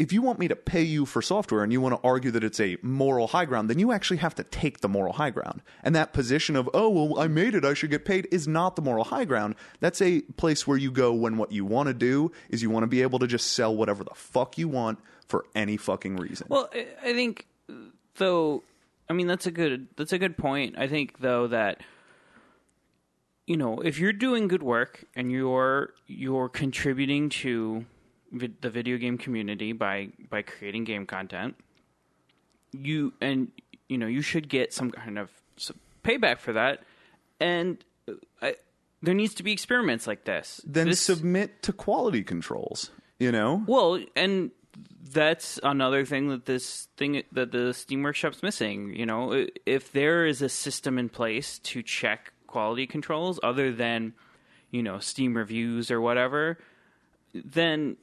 If 0.00 0.14
you 0.14 0.22
want 0.22 0.38
me 0.38 0.48
to 0.48 0.56
pay 0.56 0.80
you 0.80 1.04
for 1.04 1.20
software 1.20 1.62
and 1.62 1.70
you 1.70 1.80
want 1.82 1.94
to 1.94 2.00
argue 2.02 2.30
that 2.30 2.42
it's 2.42 2.58
a 2.58 2.78
moral 2.80 3.26
high 3.26 3.44
ground, 3.44 3.68
then 3.68 3.78
you 3.78 3.92
actually 3.92 4.16
have 4.16 4.34
to 4.36 4.44
take 4.44 4.80
the 4.80 4.88
moral 4.88 5.12
high 5.12 5.28
ground. 5.28 5.60
And 5.84 5.94
that 5.94 6.14
position 6.14 6.56
of, 6.56 6.70
oh, 6.72 6.88
well, 6.88 7.20
I 7.20 7.28
made 7.28 7.54
it, 7.54 7.66
I 7.66 7.74
should 7.74 7.90
get 7.90 8.06
paid, 8.06 8.26
is 8.32 8.48
not 8.48 8.76
the 8.76 8.82
moral 8.82 9.04
high 9.04 9.26
ground. 9.26 9.56
That's 9.80 10.00
a 10.00 10.22
place 10.22 10.66
where 10.66 10.78
you 10.78 10.90
go 10.90 11.12
when 11.12 11.36
what 11.36 11.52
you 11.52 11.66
want 11.66 11.88
to 11.88 11.92
do 11.94 12.32
is 12.48 12.62
you 12.62 12.70
want 12.70 12.84
to 12.84 12.86
be 12.86 13.02
able 13.02 13.18
to 13.18 13.26
just 13.26 13.52
sell 13.52 13.76
whatever 13.76 14.02
the 14.02 14.14
fuck 14.14 14.56
you 14.56 14.68
want 14.68 15.00
for 15.26 15.44
any 15.54 15.76
fucking 15.76 16.16
reason. 16.16 16.46
Well, 16.48 16.70
I- 16.72 17.12
think 17.12 17.46
though, 18.16 18.62
I 19.08 19.12
mean 19.12 19.26
that's 19.26 19.46
a 19.46 19.50
good 19.50 19.88
that's 19.96 20.14
a 20.14 20.18
good 20.18 20.38
point. 20.38 20.78
I 20.78 20.88
think 20.88 21.18
though 21.18 21.46
that 21.48 21.82
you 23.46 23.58
know 23.58 23.80
if 23.80 23.98
you're 23.98 24.12
doing 24.14 24.48
good 24.48 24.62
work 24.62 25.04
and 25.14 25.30
you're 25.30 25.92
you're 26.06 26.48
contributing 26.48 27.28
to 27.28 27.84
vi- 28.32 28.52
the 28.60 28.70
video 28.70 28.96
game 28.96 29.18
community 29.18 29.72
by 29.72 30.10
by 30.28 30.42
creating 30.42 30.84
game 30.84 31.06
content, 31.06 31.54
you 32.72 33.12
and 33.20 33.50
you 33.88 33.98
know 33.98 34.06
you 34.06 34.22
should 34.22 34.48
get 34.48 34.72
some 34.72 34.90
kind 34.90 35.18
of 35.18 35.30
payback 36.04 36.38
for 36.38 36.52
that, 36.54 36.82
and 37.40 37.84
uh, 38.08 38.12
I, 38.40 38.54
there 39.02 39.14
needs 39.14 39.34
to 39.34 39.42
be 39.42 39.52
experiments 39.52 40.06
like 40.06 40.24
this. 40.24 40.60
then 40.66 40.88
This- 40.88 41.00
submit 41.00 41.62
to 41.62 41.72
quality 41.72 42.22
controls, 42.22 42.90
you 43.18 43.32
know? 43.32 43.64
well, 43.66 43.98
and 44.16 44.50
that's 45.12 45.58
another 45.62 46.04
thing 46.04 46.28
that 46.28 46.46
this 46.46 46.86
thing 46.96 47.22
that 47.32 47.50
the 47.52 47.74
Steam 47.74 48.02
Workshop's 48.02 48.42
missing. 48.42 48.94
You 48.94 49.06
know, 49.06 49.46
if 49.66 49.92
there 49.92 50.24
is 50.26 50.40
a 50.42 50.48
system 50.48 50.98
in 50.98 51.08
place 51.08 51.58
to 51.60 51.82
check 51.82 52.32
quality 52.46 52.86
controls 52.86 53.38
other 53.42 53.72
than, 53.72 54.12
you 54.70 54.82
know, 54.82 54.98
Steam 54.98 55.36
reviews 55.36 55.90
or 55.90 56.00
whatever, 56.00 56.58
then 57.34 57.96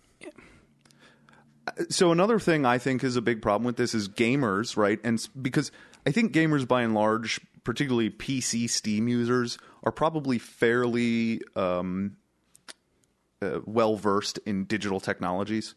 so 1.89 2.11
another 2.11 2.39
thing 2.39 2.65
I 2.65 2.77
think 2.77 3.03
is 3.03 3.15
a 3.15 3.21
big 3.21 3.41
problem 3.41 3.65
with 3.65 3.77
this 3.77 3.93
is 3.93 4.07
gamers, 4.09 4.77
right? 4.77 4.99
And 5.03 5.25
because 5.41 5.71
I 6.05 6.11
think 6.11 6.33
gamers 6.33 6.67
by 6.67 6.81
and 6.81 6.93
large, 6.93 7.39
particularly 7.63 8.09
PC 8.09 8.69
Steam 8.69 9.07
users, 9.07 9.57
are 9.83 9.91
probably 9.91 10.39
fairly 10.39 11.41
um, 11.55 12.15
uh, 13.41 13.59
well 13.65 13.95
versed 13.95 14.39
in 14.45 14.63
digital 14.65 14.99
technologies. 14.99 15.75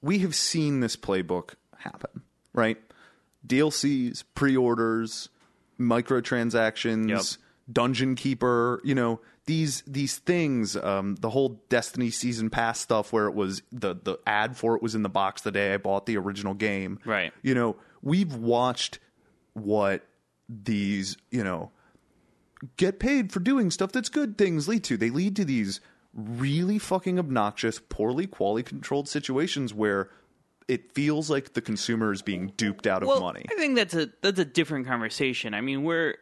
We 0.00 0.18
have 0.20 0.34
seen 0.34 0.80
this 0.80 0.96
playbook 0.96 1.54
happen, 1.78 2.22
right? 2.52 2.78
DLCs, 3.46 4.24
pre-orders, 4.34 5.28
microtransactions, 5.78 7.08
Yep. 7.08 7.22
Dungeon 7.70 8.14
keeper, 8.14 8.80
you 8.84 8.94
know, 8.94 9.20
these 9.46 9.82
these 9.86 10.18
things, 10.18 10.76
um, 10.76 11.16
the 11.16 11.30
whole 11.30 11.60
Destiny 11.68 12.10
season 12.10 12.50
pass 12.50 12.80
stuff 12.80 13.12
where 13.12 13.26
it 13.26 13.34
was 13.34 13.62
the 13.72 13.94
the 13.94 14.18
ad 14.26 14.56
for 14.56 14.76
it 14.76 14.82
was 14.82 14.94
in 14.94 15.02
the 15.02 15.08
box 15.08 15.42
the 15.42 15.50
day 15.50 15.74
I 15.74 15.76
bought 15.78 16.06
the 16.06 16.16
original 16.16 16.54
game. 16.54 16.98
Right. 17.04 17.32
You 17.42 17.54
know, 17.54 17.76
we've 18.02 18.34
watched 18.34 18.98
what 19.54 20.06
these, 20.48 21.16
you 21.30 21.42
know, 21.42 21.70
get 22.76 23.00
paid 23.00 23.32
for 23.32 23.40
doing 23.40 23.70
stuff 23.70 23.92
that's 23.92 24.08
good 24.08 24.38
things 24.38 24.68
lead 24.68 24.84
to. 24.84 24.96
They 24.96 25.10
lead 25.10 25.36
to 25.36 25.44
these 25.44 25.80
really 26.14 26.78
fucking 26.78 27.18
obnoxious, 27.18 27.80
poorly 27.80 28.26
quality 28.26 28.62
controlled 28.62 29.08
situations 29.08 29.72
where 29.74 30.10
it 30.68 30.92
feels 30.94 31.30
like 31.30 31.54
the 31.54 31.60
consumer 31.60 32.12
is 32.12 32.22
being 32.22 32.52
duped 32.56 32.86
out 32.86 33.02
of 33.02 33.08
well, 33.08 33.20
money. 33.20 33.44
I 33.50 33.54
think 33.56 33.76
that's 33.76 33.94
a 33.94 34.10
that's 34.20 34.38
a 34.38 34.44
different 34.44 34.86
conversation. 34.86 35.54
I 35.54 35.60
mean, 35.60 35.82
we're 35.82 36.16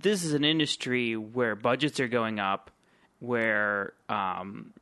this 0.00 0.24
is 0.24 0.32
an 0.34 0.44
industry 0.44 1.16
where 1.16 1.54
budgets 1.56 2.00
are 2.00 2.08
going 2.08 2.38
up, 2.38 2.70
where 3.20 3.92
um, 4.08 4.72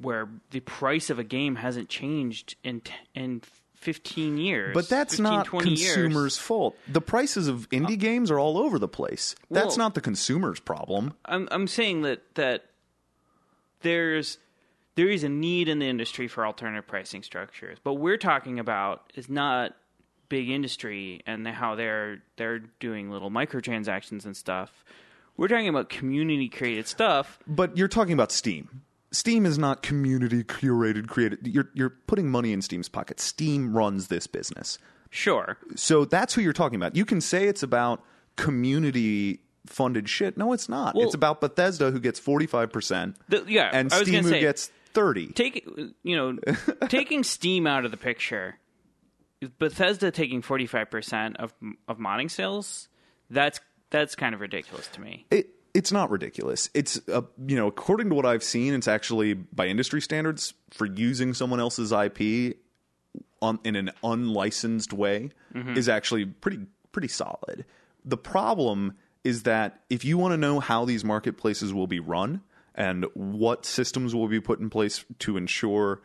where 0.00 0.28
the 0.50 0.60
price 0.60 1.10
of 1.10 1.18
a 1.18 1.24
game 1.24 1.56
hasn't 1.56 1.88
changed 1.88 2.56
in 2.62 2.80
t- 2.82 2.92
in 3.14 3.42
15 3.76 4.38
years. 4.38 4.74
But 4.74 4.88
that's 4.88 5.14
15, 5.14 5.22
not 5.24 5.46
20 5.46 5.70
years. 5.70 5.94
consumers' 5.94 6.36
fault. 6.36 6.76
The 6.88 7.00
prices 7.00 7.46
of 7.48 7.68
indie 7.70 7.98
games 7.98 8.30
are 8.30 8.38
all 8.38 8.58
over 8.58 8.78
the 8.78 8.88
place. 8.88 9.34
That's 9.50 9.76
Well- 9.76 9.86
not 9.86 9.94
the 9.94 10.00
consumer's 10.00 10.60
problem. 10.60 11.14
I'm 11.24 11.48
I'm 11.50 11.66
saying 11.68 12.02
that 12.02 12.22
that 12.34 12.64
there's 13.82 14.38
there 14.96 15.08
is 15.08 15.22
a 15.22 15.28
need 15.28 15.68
in 15.68 15.78
the 15.78 15.86
industry 15.86 16.26
for 16.26 16.44
alternative 16.44 16.86
pricing 16.88 17.22
structures. 17.22 17.78
But 17.82 17.94
we're 17.94 18.16
talking 18.16 18.58
about 18.58 19.12
is 19.14 19.28
not 19.28 19.76
big 20.28 20.48
industry 20.50 21.20
and 21.26 21.46
how 21.46 21.74
they're 21.74 22.22
they're 22.36 22.60
doing 22.80 23.10
little 23.10 23.30
microtransactions 23.30 24.24
and 24.24 24.36
stuff. 24.36 24.84
We're 25.36 25.48
talking 25.48 25.68
about 25.68 25.88
community 25.88 26.48
created 26.48 26.86
stuff. 26.88 27.38
But 27.46 27.76
you're 27.76 27.88
talking 27.88 28.12
about 28.12 28.32
Steam. 28.32 28.82
Steam 29.10 29.46
is 29.46 29.56
not 29.58 29.82
community 29.82 30.44
curated 30.44 31.06
created. 31.08 31.46
You're 31.46 31.70
you're 31.74 31.90
putting 31.90 32.28
money 32.30 32.52
in 32.52 32.60
Steam's 32.62 32.88
pocket. 32.88 33.20
Steam 33.20 33.74
runs 33.76 34.08
this 34.08 34.26
business. 34.26 34.78
Sure. 35.10 35.56
So 35.76 36.04
that's 36.04 36.34
who 36.34 36.42
you're 36.42 36.52
talking 36.52 36.76
about. 36.76 36.94
You 36.94 37.04
can 37.06 37.20
say 37.20 37.46
it's 37.46 37.62
about 37.62 38.02
community 38.36 39.40
funded 39.66 40.08
shit. 40.08 40.36
No, 40.36 40.52
it's 40.52 40.68
not. 40.68 40.94
Well- 40.94 41.04
it's 41.04 41.14
about 41.14 41.40
Bethesda 41.40 41.90
who 41.90 42.00
gets 42.00 42.18
45% 42.20 43.14
The- 43.28 43.44
yeah, 43.48 43.70
and 43.72 43.92
Steam 43.92 44.24
who 44.24 44.30
gets 44.40 44.70
30. 44.94 45.28
Take 45.28 45.66
you 46.02 46.16
know, 46.16 46.38
taking 46.88 47.22
Steam 47.22 47.66
out 47.66 47.84
of 47.84 47.90
the 47.90 47.96
picture, 47.96 48.56
Bethesda 49.58 50.10
taking 50.10 50.42
45% 50.42 51.36
of 51.36 51.54
of 51.86 51.98
modding 51.98 52.30
sales, 52.30 52.88
that's 53.30 53.60
that's 53.90 54.14
kind 54.14 54.34
of 54.34 54.40
ridiculous 54.40 54.88
to 54.88 55.00
me. 55.00 55.26
It 55.30 55.50
it's 55.74 55.92
not 55.92 56.10
ridiculous. 56.10 56.70
It's 56.74 57.00
uh, 57.08 57.22
you 57.46 57.56
know, 57.56 57.66
according 57.66 58.08
to 58.08 58.14
what 58.14 58.26
I've 58.26 58.42
seen, 58.42 58.74
it's 58.74 58.88
actually 58.88 59.34
by 59.34 59.66
industry 59.66 60.00
standards 60.00 60.54
for 60.70 60.86
using 60.86 61.34
someone 61.34 61.60
else's 61.60 61.92
IP 61.92 62.56
on 63.40 63.60
in 63.64 63.76
an 63.76 63.90
unlicensed 64.02 64.92
way 64.92 65.30
is 65.76 65.88
actually 65.88 66.24
pretty 66.26 66.60
pretty 66.92 67.08
solid. 67.08 67.64
The 68.04 68.16
problem 68.16 68.96
is 69.24 69.42
that 69.44 69.80
if 69.90 70.04
you 70.04 70.18
want 70.18 70.32
to 70.32 70.36
know 70.36 70.60
how 70.60 70.84
these 70.84 71.04
marketplaces 71.04 71.72
will 71.74 71.86
be 71.86 72.00
run 72.00 72.40
and 72.74 73.04
what 73.14 73.66
systems 73.66 74.14
will 74.14 74.28
be 74.28 74.40
put 74.40 74.60
in 74.60 74.70
place 74.70 75.04
to 75.20 75.36
ensure 75.36 76.00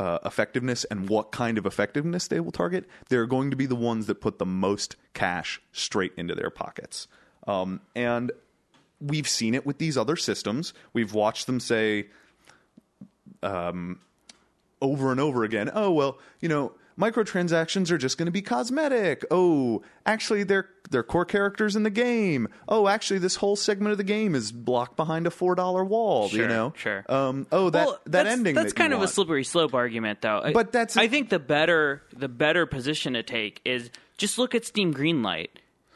uh, 0.00 0.18
effectiveness 0.24 0.84
and 0.84 1.10
what 1.10 1.30
kind 1.30 1.58
of 1.58 1.66
effectiveness 1.66 2.26
they 2.26 2.40
will 2.40 2.50
target, 2.50 2.86
they're 3.10 3.26
going 3.26 3.50
to 3.50 3.56
be 3.56 3.66
the 3.66 3.76
ones 3.76 4.06
that 4.06 4.18
put 4.18 4.38
the 4.38 4.46
most 4.46 4.96
cash 5.12 5.60
straight 5.72 6.12
into 6.16 6.34
their 6.34 6.48
pockets. 6.48 7.06
Um, 7.46 7.82
and 7.94 8.32
we've 8.98 9.28
seen 9.28 9.54
it 9.54 9.66
with 9.66 9.76
these 9.76 9.98
other 9.98 10.16
systems. 10.16 10.72
We've 10.94 11.12
watched 11.12 11.46
them 11.46 11.60
say 11.60 12.06
um, 13.42 14.00
over 14.80 15.10
and 15.10 15.20
over 15.20 15.44
again, 15.44 15.70
oh, 15.74 15.90
well, 15.90 16.18
you 16.40 16.48
know, 16.48 16.72
microtransactions 17.00 17.90
are 17.90 17.98
just 17.98 18.18
going 18.18 18.26
to 18.26 18.32
be 18.32 18.42
cosmetic. 18.42 19.24
Oh, 19.30 19.82
actually, 20.06 20.42
they're, 20.44 20.68
they're 20.90 21.02
core 21.02 21.24
characters 21.24 21.76
in 21.76 21.82
the 21.82 21.90
game. 21.90 22.48
Oh, 22.68 22.88
actually, 22.88 23.18
this 23.20 23.36
whole 23.36 23.56
segment 23.56 23.92
of 23.92 23.98
the 23.98 24.04
game 24.04 24.34
is 24.34 24.52
blocked 24.52 24.96
behind 24.96 25.26
a 25.26 25.30
$4 25.30 25.86
wall, 25.86 26.28
you 26.28 26.46
know? 26.46 26.72
sure. 26.76 27.04
Um, 27.08 27.46
oh, 27.52 27.70
that, 27.70 27.86
Well, 27.86 28.00
that 28.04 28.10
that's, 28.24 28.30
ending 28.30 28.54
that's 28.54 28.72
that 28.72 28.78
kind 28.78 28.92
of 28.92 28.98
want. 29.00 29.10
a 29.10 29.12
slippery 29.12 29.44
slope 29.44 29.74
argument 29.74 30.20
though 30.22 30.50
But 30.52 30.72
that's- 30.72 30.96
i 30.96 31.08
think 31.08 31.30
the 31.30 31.38
better 31.38 32.02
the 32.16 32.28
better 32.28 32.66
position 32.66 33.14
to 33.14 33.22
take 33.22 33.60
is 33.64 33.90
just 34.18 34.38
look 34.38 34.54
at 34.54 34.64
steam 34.64 34.92
greenlight 34.94 35.48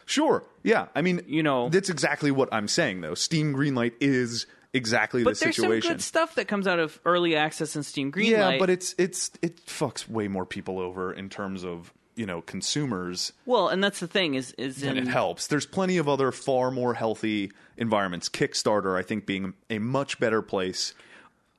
Sure. 0.06 0.44
Yeah. 0.62 0.86
I 0.94 1.00
mean, 1.00 1.22
You 1.26 1.42
know- 1.42 1.70
that's 1.70 1.88
exactly 1.88 2.30
what 2.30 2.50
I'm 2.52 2.68
saying, 2.68 3.00
though. 3.00 3.14
Steam 3.14 3.54
Greenlight 3.54 3.92
is 4.02 4.46
exactly 4.74 5.24
but 5.24 5.38
the 5.38 5.44
there's 5.46 5.56
some 5.56 5.80
good 5.80 6.02
stuff 6.02 6.34
that 6.34 6.46
comes 6.48 6.66
out 6.66 6.78
of 6.78 7.00
early 7.06 7.34
access 7.36 7.74
and 7.76 7.86
steam 7.86 8.12
greenlight 8.12 8.30
yeah, 8.30 8.58
but 8.58 8.68
it's 8.68 8.94
it's 8.98 9.30
it 9.40 9.64
fucks 9.66 10.06
way 10.08 10.28
more 10.28 10.44
people 10.44 10.78
over 10.78 11.12
in 11.12 11.28
terms 11.30 11.64
of 11.64 11.92
you 12.16 12.26
know 12.26 12.42
consumers 12.42 13.32
well 13.46 13.68
and 13.68 13.82
that's 13.82 14.00
the 14.00 14.06
thing 14.06 14.34
is 14.34 14.52
is 14.58 14.82
and 14.82 14.98
in 14.98 15.08
it 15.08 15.10
helps. 15.10 15.46
There's 15.46 15.66
plenty 15.66 15.96
of 15.96 16.08
other 16.08 16.30
far 16.32 16.70
more 16.70 16.94
healthy 16.94 17.50
environments. 17.76 18.28
Kickstarter, 18.28 18.98
I 18.98 19.02
think, 19.02 19.26
being 19.26 19.54
a 19.70 19.78
much 19.78 20.20
better 20.20 20.42
place. 20.42 20.94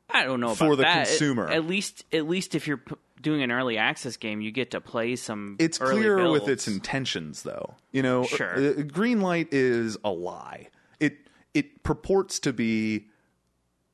i 0.10 0.24
don't 0.24 0.40
know 0.40 0.54
for 0.56 0.76
the 0.76 0.84
that. 0.84 1.08
consumer. 1.08 1.50
at 1.50 1.66
least 1.66 2.06
at 2.14 2.28
least 2.28 2.54
if 2.56 2.68
you're 2.68 2.78
p- 2.78 2.96
doing 3.22 3.42
an 3.42 3.52
early 3.52 3.78
access 3.78 4.18
game 4.18 4.40
you 4.40 4.52
get 4.52 4.72
to 4.72 4.80
play 4.80 5.16
some 5.16 5.56
It's 5.60 5.78
clear 5.78 6.30
with 6.30 6.48
its 6.48 6.68
intentions, 6.68 7.42
though. 7.44 7.74
You 7.92 8.04
know, 8.04 8.24
Sure. 8.26 8.54
uh, 8.56 8.74
Greenlight 8.84 9.48
is 9.52 9.98
a 10.06 10.12
lie. 10.12 10.68
It 11.56 11.66
it 11.66 11.84
purports 11.84 12.40
to 12.42 12.54
be 12.54 13.08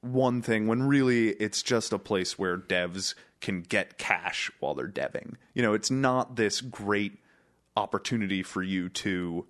one 0.02 0.42
thing 0.42 0.68
when 0.68 0.84
really 0.84 1.30
it's 1.30 1.62
just 1.62 1.94
a 1.94 2.00
place 2.00 2.38
where 2.40 2.58
devs 2.58 3.14
can 3.40 3.62
get 3.62 3.98
cash 3.98 4.52
while 4.60 4.74
they're 4.74 4.88
deving. 4.88 5.36
You 5.54 5.62
know, 5.62 5.74
it's 5.74 5.92
not 5.92 6.36
this 6.36 6.60
great 6.62 7.20
opportunity 7.78 8.44
for 8.44 8.64
you 8.64 8.90
to. 8.90 9.46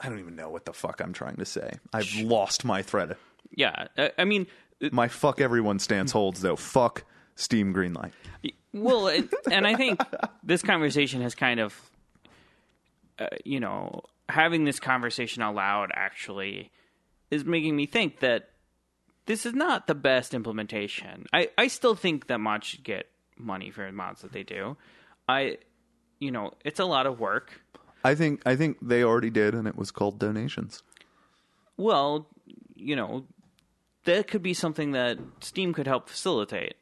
I 0.00 0.08
don't 0.08 0.18
even 0.18 0.34
know 0.36 0.50
what 0.50 0.64
the 0.64 0.72
fuck 0.72 1.00
I'm 1.00 1.12
trying 1.12 1.36
to 1.36 1.44
say. 1.44 1.78
I've 1.92 2.12
lost 2.16 2.64
my 2.64 2.82
thread. 2.82 3.16
yeah 3.54 3.86
I- 4.18 4.24
mean 4.24 4.46
My 4.90 5.08
fuck 5.08 5.40
everyone 5.40 5.78
stance 5.78 6.10
holds 6.12 6.40
though. 6.40 6.56
Fuck 6.56 7.04
Steam 7.36 7.72
Greenlight. 7.72 8.12
Well, 8.74 9.06
it, 9.08 9.32
and 9.50 9.66
I 9.66 9.74
think 9.76 10.00
this 10.42 10.62
conversation 10.62 11.20
has 11.22 11.34
kind 11.34 11.60
of, 11.60 11.78
uh, 13.18 13.26
you 13.44 13.60
know, 13.60 14.02
having 14.32 14.64
this 14.64 14.80
conversation 14.80 15.42
out 15.42 15.54
loud 15.54 15.90
actually 15.94 16.70
is 17.30 17.44
making 17.44 17.76
me 17.76 17.86
think 17.86 18.20
that 18.20 18.48
this 19.26 19.46
is 19.46 19.54
not 19.54 19.86
the 19.86 19.94
best 19.94 20.34
implementation. 20.34 21.26
I, 21.32 21.50
I 21.56 21.68
still 21.68 21.94
think 21.94 22.26
that 22.26 22.38
mods 22.38 22.66
should 22.66 22.82
get 22.82 23.06
money 23.36 23.70
for 23.70 23.90
mods 23.92 24.22
that 24.22 24.32
they 24.32 24.42
do. 24.42 24.76
I, 25.28 25.58
you 26.18 26.30
know, 26.30 26.52
it's 26.64 26.80
a 26.80 26.84
lot 26.84 27.06
of 27.06 27.20
work. 27.20 27.60
I 28.04 28.14
think 28.14 28.42
I 28.44 28.56
think 28.56 28.78
they 28.82 29.04
already 29.04 29.30
did, 29.30 29.54
and 29.54 29.68
it 29.68 29.76
was 29.76 29.90
called 29.92 30.18
donations. 30.18 30.82
Well, 31.76 32.26
you 32.74 32.96
know, 32.96 33.26
that 34.04 34.26
could 34.26 34.42
be 34.42 34.54
something 34.54 34.92
that 34.92 35.18
Steam 35.40 35.72
could 35.72 35.86
help 35.86 36.08
facilitate. 36.08 36.74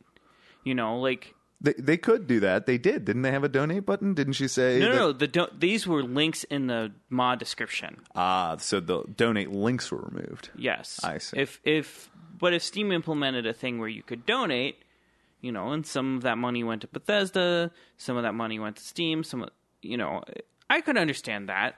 You 0.64 0.74
know, 0.74 0.98
like 0.98 1.34
They 1.62 1.75
they 1.75 1.96
could 1.99 2.27
do 2.27 2.40
that. 2.40 2.64
They 2.66 2.79
did. 2.79 3.05
Didn't 3.05 3.23
they 3.23 3.33
have 3.33 3.44
a 3.44 3.49
donate 3.49 3.85
button? 3.85 4.14
Didn't 4.14 4.33
she 4.35 4.49
say? 4.49 4.79
no, 4.79 4.87
no, 4.87 4.92
that- 4.92 4.96
no. 4.99 5.12
The 5.12 5.27
do- 5.27 5.59
these 5.59 5.87
were 5.87 6.03
links 6.03 6.44
in 6.44 6.66
the 6.68 6.92
mod 7.11 7.38
description. 7.38 7.99
Ah, 8.14 8.57
so 8.59 8.81
the 8.81 9.05
donate 9.16 9.51
links 9.51 9.92
were 9.92 10.09
removed. 10.11 10.51
Yes, 10.57 11.01
I 11.05 11.18
see. 11.18 11.38
If 11.38 11.61
if 11.64 12.11
but 12.38 12.55
if 12.55 12.62
Steam 12.62 12.90
implemented 12.92 13.46
a 13.46 13.53
thing 13.53 13.79
where 13.79 13.88
you 13.90 14.03
could 14.03 14.25
donate, 14.25 14.77
you 15.42 15.53
know, 15.53 15.73
and 15.73 15.87
some 15.87 16.16
of 16.16 16.23
that 16.23 16.38
money 16.38 16.64
went 16.64 16.81
to 16.81 16.87
Bethesda, 16.88 17.70
some 17.99 18.16
of 18.16 18.23
that 18.23 18.35
money 18.35 18.59
went 18.59 18.77
to 18.77 18.83
Steam, 18.83 19.23
some, 19.23 19.42
of- 19.42 19.51
you 19.83 19.99
know, 19.99 20.23
I 20.70 20.81
could 20.81 20.96
understand 20.96 21.49
that. 21.51 21.75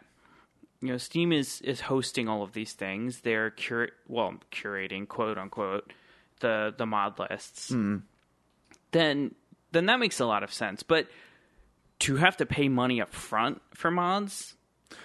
You 0.80 0.88
know, 0.88 0.96
Steam 0.98 1.32
is 1.32 1.60
is 1.62 1.80
hosting 1.80 2.28
all 2.28 2.44
of 2.44 2.52
these 2.52 2.72
things. 2.72 3.22
They're 3.22 3.50
cur 3.50 3.88
well 4.06 4.34
curating 4.52 5.08
quote 5.08 5.38
unquote 5.38 5.92
the 6.38 6.72
the 6.76 6.86
mod 6.86 7.18
lists. 7.18 7.70
Hmm. 7.70 7.96
Then 8.92 9.34
then 9.72 9.86
that 9.86 9.98
makes 9.98 10.20
a 10.20 10.26
lot 10.26 10.42
of 10.42 10.52
sense. 10.52 10.82
But 10.82 11.08
to 12.00 12.16
have 12.16 12.36
to 12.38 12.46
pay 12.46 12.68
money 12.68 13.00
up 13.00 13.12
front 13.12 13.60
for 13.74 13.90
mods, 13.90 14.54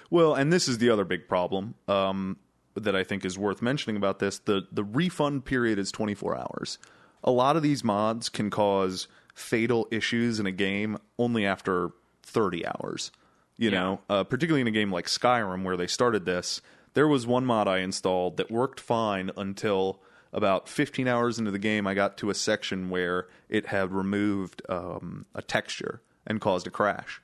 Well, 0.09 0.33
and 0.35 0.51
this 0.51 0.67
is 0.67 0.77
the 0.79 0.89
other 0.89 1.03
big 1.05 1.27
problem 1.27 1.75
um, 1.87 2.37
that 2.75 2.95
I 2.95 3.03
think 3.03 3.25
is 3.25 3.37
worth 3.37 3.61
mentioning 3.61 3.97
about 3.97 4.19
this. 4.19 4.39
The 4.39 4.67
the 4.71 4.83
refund 4.83 5.45
period 5.45 5.79
is 5.79 5.91
24 5.91 6.37
hours. 6.37 6.77
A 7.23 7.31
lot 7.31 7.55
of 7.55 7.63
these 7.63 7.83
mods 7.83 8.29
can 8.29 8.49
cause 8.49 9.07
fatal 9.33 9.87
issues 9.91 10.39
in 10.39 10.45
a 10.45 10.51
game 10.51 10.97
only 11.19 11.45
after 11.45 11.91
30 12.23 12.65
hours. 12.65 13.11
You 13.57 13.69
Yeah. 13.71 13.79
know, 13.79 14.01
uh, 14.09 14.23
particularly 14.23 14.61
in 14.61 14.67
a 14.67 14.71
game 14.71 14.91
like 14.91 15.05
Skyrim 15.07 15.63
where 15.63 15.77
they 15.77 15.87
started 15.87 16.25
this. 16.25 16.61
There 16.93 17.07
was 17.07 17.25
one 17.27 17.45
mod 17.45 17.67
I 17.67 17.79
installed 17.79 18.37
that 18.37 18.49
worked 18.51 18.79
fine 18.79 19.31
until 19.37 20.01
about 20.33 20.67
15 20.67 21.07
hours 21.07 21.39
into 21.39 21.51
the 21.51 21.59
game. 21.59 21.87
I 21.87 21.93
got 21.93 22.17
to 22.17 22.29
a 22.29 22.35
section 22.35 22.89
where 22.89 23.27
it 23.49 23.67
had 23.67 23.91
removed 23.91 24.61
um, 24.69 25.25
a 25.33 25.41
texture 25.41 26.01
and 26.25 26.41
caused 26.41 26.67
a 26.67 26.71
crash 26.71 27.21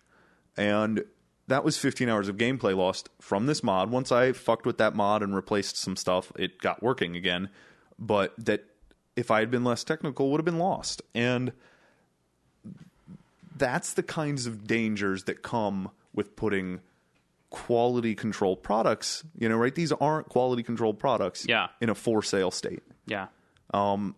and 0.58 1.04
that 1.48 1.64
was 1.64 1.78
15 1.78 2.10
hours 2.10 2.30
of 2.30 2.38
gameplay 2.38 2.76
lost 2.76 3.10
from 3.20 3.46
this 3.48 3.64
mod. 3.64 3.90
Once 3.90 4.12
I 4.12 4.32
fucked 4.32 4.66
with 4.66 4.78
that 4.78 4.96
mod 4.96 5.22
and 5.22 5.36
replaced 5.36 5.78
some 5.78 5.96
stuff, 5.96 6.32
it 6.38 6.60
got 6.60 6.82
working 6.82 7.16
again. 7.16 7.50
But 8.00 8.34
that 8.38 8.66
if 9.16 9.30
I 9.30 9.40
had 9.40 9.52
been 9.52 9.64
less 9.64 9.84
technical, 9.84 10.32
would 10.32 10.40
have 10.40 10.46
been 10.46 10.60
lost. 10.60 11.02
And 11.14 11.52
that's 13.56 13.94
the 13.94 14.04
kinds 14.04 14.46
of 14.46 14.66
dangers 14.66 15.26
that 15.26 15.42
come 15.42 15.92
with 16.14 16.36
putting 16.36 16.80
quality 17.50 18.16
control 18.16 18.56
products. 18.56 19.24
You 19.38 19.50
know, 19.50 19.58
right? 19.58 19.76
These 19.76 19.92
aren't 19.92 20.30
quality 20.30 20.64
control 20.64 20.94
products. 20.94 21.46
Yeah. 21.48 21.68
In 21.82 21.90
a 21.90 21.96
for 21.96 22.24
sale 22.24 22.52
state. 22.52 22.84
Yeah. 23.06 23.28
Um. 23.74 24.16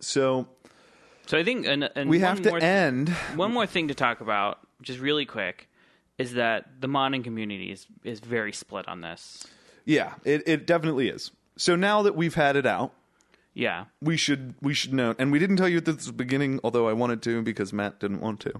So 0.00 0.46
So 1.26 1.38
I 1.38 1.44
think 1.44 1.66
and, 1.66 1.90
and 1.94 2.08
we 2.08 2.20
have 2.20 2.42
to 2.42 2.50
more 2.50 2.62
end. 2.62 3.08
One 3.34 3.52
more 3.52 3.66
thing 3.66 3.88
to 3.88 3.94
talk 3.94 4.20
about, 4.20 4.58
just 4.82 5.00
really 5.00 5.26
quick, 5.26 5.68
is 6.18 6.34
that 6.34 6.80
the 6.80 6.86
modding 6.88 7.24
community 7.24 7.70
is, 7.72 7.86
is 8.04 8.20
very 8.20 8.52
split 8.52 8.86
on 8.88 9.00
this. 9.00 9.46
Yeah, 9.84 10.14
it, 10.24 10.42
it 10.46 10.66
definitely 10.66 11.08
is. 11.08 11.30
So 11.56 11.74
now 11.74 12.02
that 12.02 12.14
we've 12.14 12.34
had 12.34 12.54
it 12.56 12.66
out, 12.66 12.92
Yeah. 13.54 13.86
we 14.00 14.16
should 14.16 14.54
we 14.60 14.74
should 14.74 14.92
know. 14.92 15.14
And 15.18 15.32
we 15.32 15.38
didn't 15.38 15.56
tell 15.56 15.68
you 15.68 15.78
at 15.78 15.84
the 15.86 16.12
beginning, 16.12 16.60
although 16.62 16.88
I 16.88 16.92
wanted 16.92 17.22
to 17.22 17.42
because 17.42 17.72
Matt 17.72 17.98
didn't 17.98 18.20
want 18.20 18.38
to. 18.40 18.52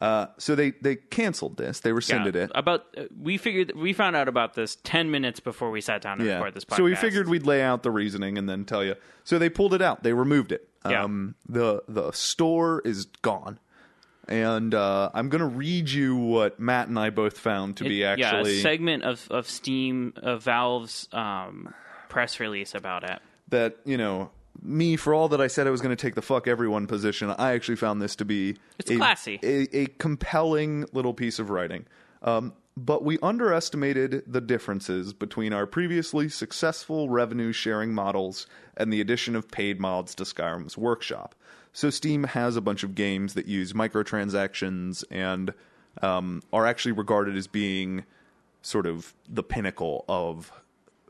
Uh, 0.00 0.26
so 0.36 0.54
they 0.54 0.72
they 0.82 0.96
canceled 0.96 1.56
this. 1.56 1.80
They 1.80 1.92
rescinded 1.92 2.34
yeah. 2.34 2.44
it. 2.44 2.50
About 2.54 2.84
uh, 2.98 3.04
we 3.18 3.38
figured 3.38 3.72
we 3.74 3.92
found 3.94 4.14
out 4.14 4.28
about 4.28 4.54
this 4.54 4.76
ten 4.84 5.10
minutes 5.10 5.40
before 5.40 5.70
we 5.70 5.80
sat 5.80 6.02
down 6.02 6.18
to 6.18 6.24
Yeah. 6.24 6.34
record 6.34 6.54
this 6.54 6.64
podcast. 6.64 6.76
So 6.76 6.84
we 6.84 6.94
figured 6.94 7.28
we'd 7.28 7.46
lay 7.46 7.62
out 7.62 7.82
the 7.82 7.90
reasoning 7.90 8.36
and 8.36 8.48
then 8.48 8.64
tell 8.64 8.84
you. 8.84 8.94
So 9.24 9.38
they 9.38 9.48
pulled 9.48 9.72
it 9.72 9.80
out. 9.80 10.02
They 10.02 10.12
removed 10.12 10.52
it. 10.52 10.68
Yeah. 10.88 11.02
Um, 11.04 11.34
the 11.48 11.82
the 11.88 12.12
store 12.12 12.82
is 12.84 13.06
gone. 13.22 13.58
And 14.28 14.74
uh, 14.74 15.10
I'm 15.14 15.28
going 15.28 15.40
to 15.40 15.46
read 15.46 15.88
you 15.88 16.16
what 16.16 16.58
Matt 16.58 16.88
and 16.88 16.98
I 16.98 17.10
both 17.10 17.38
found 17.38 17.76
to 17.76 17.84
be 17.84 17.96
yeah, 17.96 18.10
actually 18.10 18.58
a 18.58 18.60
segment 18.60 19.04
of 19.04 19.26
of 19.30 19.48
Steam 19.48 20.14
of 20.16 20.42
Valve's 20.42 21.08
um, 21.12 21.72
press 22.08 22.40
release 22.40 22.74
about 22.74 23.04
it. 23.08 23.20
that 23.50 23.76
you 23.84 23.96
know 23.96 24.30
me 24.62 24.96
for 24.96 25.14
all 25.14 25.28
that 25.28 25.40
I 25.40 25.46
said 25.46 25.66
I 25.66 25.70
was 25.70 25.80
going 25.80 25.96
to 25.96 26.00
take 26.00 26.14
the 26.14 26.22
fuck 26.22 26.46
everyone 26.48 26.86
position. 26.86 27.30
I 27.30 27.52
actually 27.52 27.76
found 27.76 28.00
this 28.00 28.16
to 28.16 28.24
be 28.24 28.56
It's 28.78 28.90
a, 28.90 28.96
classy. 28.96 29.38
a, 29.42 29.76
a 29.76 29.86
compelling 29.98 30.86
little 30.92 31.14
piece 31.14 31.38
of 31.38 31.50
writing. 31.50 31.86
Um, 32.22 32.52
but 32.76 33.04
we 33.04 33.18
underestimated 33.22 34.24
the 34.26 34.40
differences 34.40 35.12
between 35.14 35.52
our 35.52 35.66
previously 35.66 36.28
successful 36.28 37.08
revenue 37.08 37.52
sharing 37.52 37.94
models 37.94 38.46
and 38.76 38.92
the 38.92 39.00
addition 39.00 39.34
of 39.34 39.50
paid 39.50 39.80
mods 39.80 40.14
to 40.16 40.24
Skyrim's 40.24 40.76
workshop. 40.76 41.34
So 41.72 41.88
Steam 41.90 42.24
has 42.24 42.56
a 42.56 42.60
bunch 42.60 42.82
of 42.82 42.94
games 42.94 43.34
that 43.34 43.46
use 43.46 43.72
microtransactions 43.72 45.04
and 45.10 45.54
um, 46.02 46.42
are 46.52 46.66
actually 46.66 46.92
regarded 46.92 47.36
as 47.36 47.46
being 47.46 48.04
sort 48.62 48.86
of 48.86 49.14
the 49.28 49.42
pinnacle 49.42 50.04
of 50.08 50.52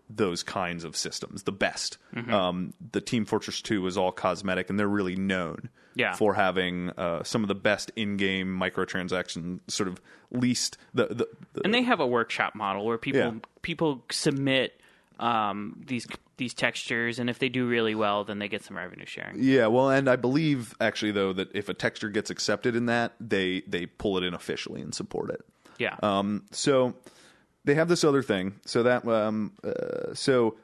those 0.08 0.42
kinds 0.42 0.84
of 0.84 0.96
systems, 0.96 1.42
the 1.44 1.52
best. 1.52 1.98
Mm-hmm. 2.14 2.32
Um, 2.32 2.74
the 2.92 3.00
Team 3.00 3.24
Fortress 3.24 3.60
2 3.62 3.86
is 3.86 3.96
all 3.96 4.12
cosmetic, 4.12 4.70
and 4.70 4.78
they're 4.78 4.86
really 4.88 5.16
known 5.16 5.68
Yeah. 5.94 6.12
for 6.14 6.34
having 6.34 6.90
uh, 6.90 7.24
some 7.24 7.42
of 7.42 7.48
the 7.48 7.54
best 7.56 7.90
in-game 7.96 8.46
microtransaction 8.58 9.60
sort 9.68 9.88
of 9.88 10.00
least 10.30 10.78
the, 10.94 11.06
the, 11.06 11.28
the 11.54 11.60
And 11.64 11.74
they 11.74 11.82
have 11.82 12.00
a 12.00 12.06
workshop 12.06 12.54
model 12.54 12.84
where 12.84 12.98
people 12.98 13.20
Yeah. 13.20 13.32
people 13.62 14.04
submit 14.10 14.80
um, 15.18 15.82
these 15.86 16.06
these 16.36 16.52
textures, 16.52 17.18
and 17.18 17.30
if 17.30 17.38
they 17.38 17.48
do 17.48 17.66
really 17.66 17.94
well, 17.94 18.22
then 18.24 18.38
they 18.38 18.48
get 18.48 18.62
some 18.62 18.76
revenue 18.76 19.06
sharing. 19.06 19.36
yeah. 19.42 19.66
Well, 19.68 19.88
and 19.88 20.08
I 20.10 20.16
believe 20.16 20.74
actually 20.80 21.12
though 21.12 21.32
that 21.32 21.48
if 21.54 21.68
a 21.70 21.74
texture 21.74 22.10
gets 22.10 22.28
accepted 22.30 22.76
in 22.76 22.86
that, 22.86 23.14
they 23.18 23.62
they 23.66 23.86
pull 23.86 24.18
it 24.18 24.24
in 24.24 24.34
officially 24.34 24.82
and 24.82 24.94
support 24.94 25.30
it. 25.30 25.40
Yeah. 25.78 25.96
Um, 26.02 26.44
so 26.50 26.94
they 27.66 27.74
have 27.74 27.88
this 27.88 28.04
other 28.04 28.22
thing. 28.22 28.54
So 28.64 28.82
that 28.84 29.06
um, 29.06 29.52
uh, 29.62 30.14
so 30.14 30.56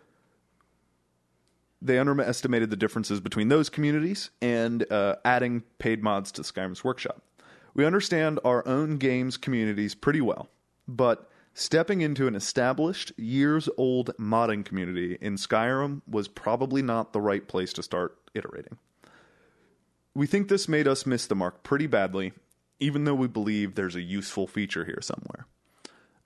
they 1.83 1.99
underestimated 1.99 2.71
the 2.71 2.77
differences 2.77 3.21
between 3.21 3.49
those 3.49 3.69
communities 3.69 4.31
and 4.41 4.91
uh, 4.91 5.17
adding 5.25 5.65
paid 5.79 6.03
mods 6.03 6.33
to 6.33 6.43
Skyrim's 6.43 6.83
workshop. 6.83 7.21
We 7.75 7.85
understand 7.85 8.39
our 8.45 8.67
own 8.67 8.99
games 8.99 9.37
communities 9.37 9.95
pretty 9.95 10.21
well, 10.21 10.49
but 10.87 11.29
stepping 11.55 12.01
into 12.01 12.29
an 12.29 12.37
established, 12.37 13.13
years 13.19 13.69
old 13.77 14.17
modding 14.17 14.65
community 14.65 15.19
in 15.21 15.37
Skyrim 15.37 16.03
was 16.07 16.29
probably 16.29 16.83
not 16.83 17.13
the 17.13 17.21
right 17.21 17.47
place 17.47 17.73
to 17.75 17.83
start 17.83 18.17
iterating. 18.33 18.79
We 20.15 20.27
think 20.27 20.49
this 20.49 20.69
made 20.69 20.87
us 20.87 21.07
miss 21.07 21.27
the 21.27 21.35
mark 21.35 21.63
pretty 21.63 21.87
badly, 21.87 22.33
even 22.79 23.05
though 23.05 23.15
we 23.15 23.27
believe 23.27 23.75
there's 23.75 23.97
a 23.97 24.03
useful 24.03 24.47
feature 24.47 24.85
here 24.85 25.01
somewhere. 25.01 25.47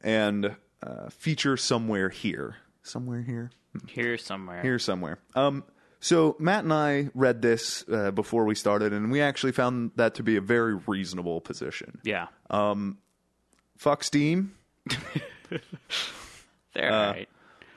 And 0.03 0.57
uh, 0.83 1.09
feature 1.11 1.57
somewhere 1.57 2.09
here. 2.09 2.57
Somewhere 2.83 3.23
here? 3.23 3.51
Here 3.89 4.17
somewhere. 4.19 4.63
Here 4.63 4.79
somewhere. 4.79 5.19
Um, 5.35 5.65
so 6.01 6.37
Matt 6.39 6.65
and 6.65 6.73
I 6.73 7.09
read 7.15 7.43
this 7.43 7.85
uh, 7.91 8.11
before 8.11 8.45
we 8.45 8.55
started, 8.55 8.93
and 8.93 9.11
we 9.11 9.21
actually 9.21 9.53
found 9.53 9.93
that 9.97 10.15
to 10.15 10.23
be 10.23 10.37
a 10.37 10.41
very 10.41 10.75
reasonable 10.87 11.41
position. 11.41 12.01
Yeah. 12.05 12.29
Um, 12.51 12.99
fuck 13.77 14.05
Steam. 14.05 14.55
They're 16.75 16.93
all 16.93 17.13
right. 17.13 17.29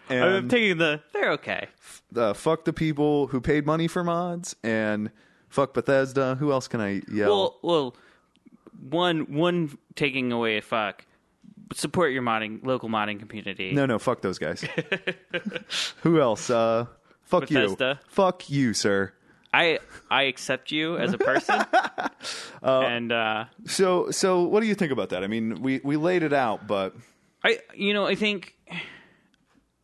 I'm 0.09 0.49
taking 0.49 0.77
the. 0.77 1.01
They're 1.13 1.31
okay. 1.33 1.67
uh, 2.15 2.33
fuck 2.33 2.65
the 2.65 2.73
people 2.73 3.27
who 3.27 3.41
paid 3.41 3.65
money 3.65 3.87
for 3.87 4.03
mods, 4.03 4.55
and 4.63 5.11
fuck 5.49 5.73
Bethesda. 5.73 6.35
Who 6.35 6.51
else 6.51 6.67
can 6.67 6.81
I 6.81 7.01
yell? 7.11 7.29
Well, 7.29 7.59
well, 7.61 7.95
one 8.89 9.33
one 9.33 9.77
taking 9.95 10.31
away 10.31 10.57
a 10.57 10.61
fuck. 10.61 11.05
Support 11.73 12.11
your 12.11 12.23
modding 12.23 12.65
local 12.65 12.89
modding 12.89 13.19
community. 13.19 13.71
No, 13.73 13.85
no, 13.85 13.99
fuck 13.99 14.21
those 14.21 14.39
guys. 14.39 14.63
Who 16.01 16.19
else? 16.19 16.49
Uh, 16.49 16.87
fuck 17.23 17.41
Bethesda. 17.47 17.99
you. 18.01 18.09
Fuck 18.09 18.49
you, 18.49 18.73
sir. 18.73 19.13
I 19.53 19.79
I 20.09 20.23
accept 20.23 20.71
you 20.71 20.97
as 20.97 21.13
a 21.13 21.17
person. 21.17 21.65
and 22.63 23.11
uh, 23.11 23.45
So, 23.65 24.11
so 24.11 24.43
what 24.43 24.61
do 24.61 24.67
you 24.67 24.75
think 24.75 24.91
about 24.91 25.09
that? 25.09 25.23
I 25.23 25.27
mean, 25.27 25.61
we 25.61 25.79
we 25.83 25.97
laid 25.97 26.23
it 26.23 26.33
out, 26.33 26.67
but 26.67 26.95
I 27.43 27.59
you 27.73 27.93
know 27.93 28.05
I 28.05 28.15
think 28.15 28.55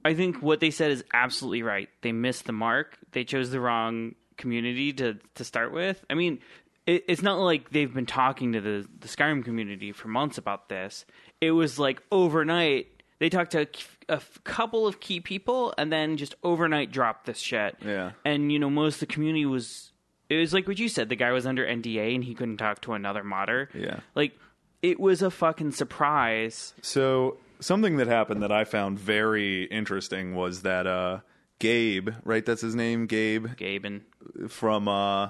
I 0.04 0.14
think 0.14 0.42
what 0.42 0.60
they 0.60 0.72
said 0.72 0.92
is 0.92 1.04
absolutely 1.14 1.64
right. 1.64 1.90
They 2.02 2.12
missed 2.12 2.46
the 2.46 2.54
mark. 2.54 2.98
They 3.12 3.24
chose 3.24 3.50
the 3.50 3.60
wrong 3.60 4.16
community 4.38 4.94
to 4.94 5.18
to 5.36 5.44
start 5.44 5.74
with. 5.74 6.04
I 6.10 6.14
mean, 6.14 6.40
it, 6.86 7.06
it's 7.08 7.24
not 7.24 7.40
like 7.40 7.72
they've 7.72 7.92
been 7.94 8.06
talking 8.06 8.54
to 8.54 8.62
the 8.62 8.88
the 9.00 9.08
Skyrim 9.08 9.44
community 9.44 9.92
for 9.92 10.08
months 10.10 10.38
about 10.38 10.70
this. 10.70 11.06
It 11.46 11.52
was 11.52 11.78
like 11.80 12.02
overnight. 12.12 12.88
They 13.20 13.30
talked 13.30 13.52
to 13.52 13.68
a, 14.10 14.16
a 14.16 14.22
couple 14.44 14.88
of 14.88 15.00
key 15.00 15.20
people 15.20 15.74
and 15.78 15.92
then 15.92 16.18
just 16.18 16.36
overnight 16.44 16.92
dropped 16.92 17.26
this 17.26 17.40
shit. 17.40 17.78
Yeah. 17.86 18.12
And 18.26 18.52
you 18.52 18.60
know, 18.60 18.70
most 18.70 18.96
of 18.96 19.00
the 19.02 19.06
community 19.08 19.46
was. 19.46 19.92
It 20.28 20.38
was 20.38 20.54
like 20.54 20.68
what 20.68 20.80
you 20.80 20.90
said. 20.90 21.10
The 21.10 21.16
guy 21.16 21.32
was 21.32 21.46
under 21.46 21.64
NDA 21.66 22.16
and 22.16 22.24
he 22.24 22.34
couldn't 22.34 22.58
talk 22.58 22.82
to 22.82 22.94
another 22.94 23.24
modder. 23.24 23.70
Yeah. 23.76 24.00
Like 24.16 24.34
it 24.82 25.00
was 25.00 25.22
a 25.22 25.30
fucking 25.30 25.72
surprise. 25.72 26.74
So 26.82 27.38
something 27.60 27.98
that 27.98 28.08
happened 28.08 28.42
that 28.42 28.52
I 28.52 28.64
found 28.64 28.98
very 29.00 29.66
interesting 29.66 30.34
was 30.34 30.64
that 30.64 30.88
uh, 30.88 31.20
Gabe, 31.60 32.10
right? 32.24 32.44
That's 32.44 32.62
his 32.62 32.74
name, 32.76 33.06
Gabe 33.06 33.56
Gabe 33.56 33.86
and 33.86 34.02
from 34.50 34.88
uh, 34.88 35.30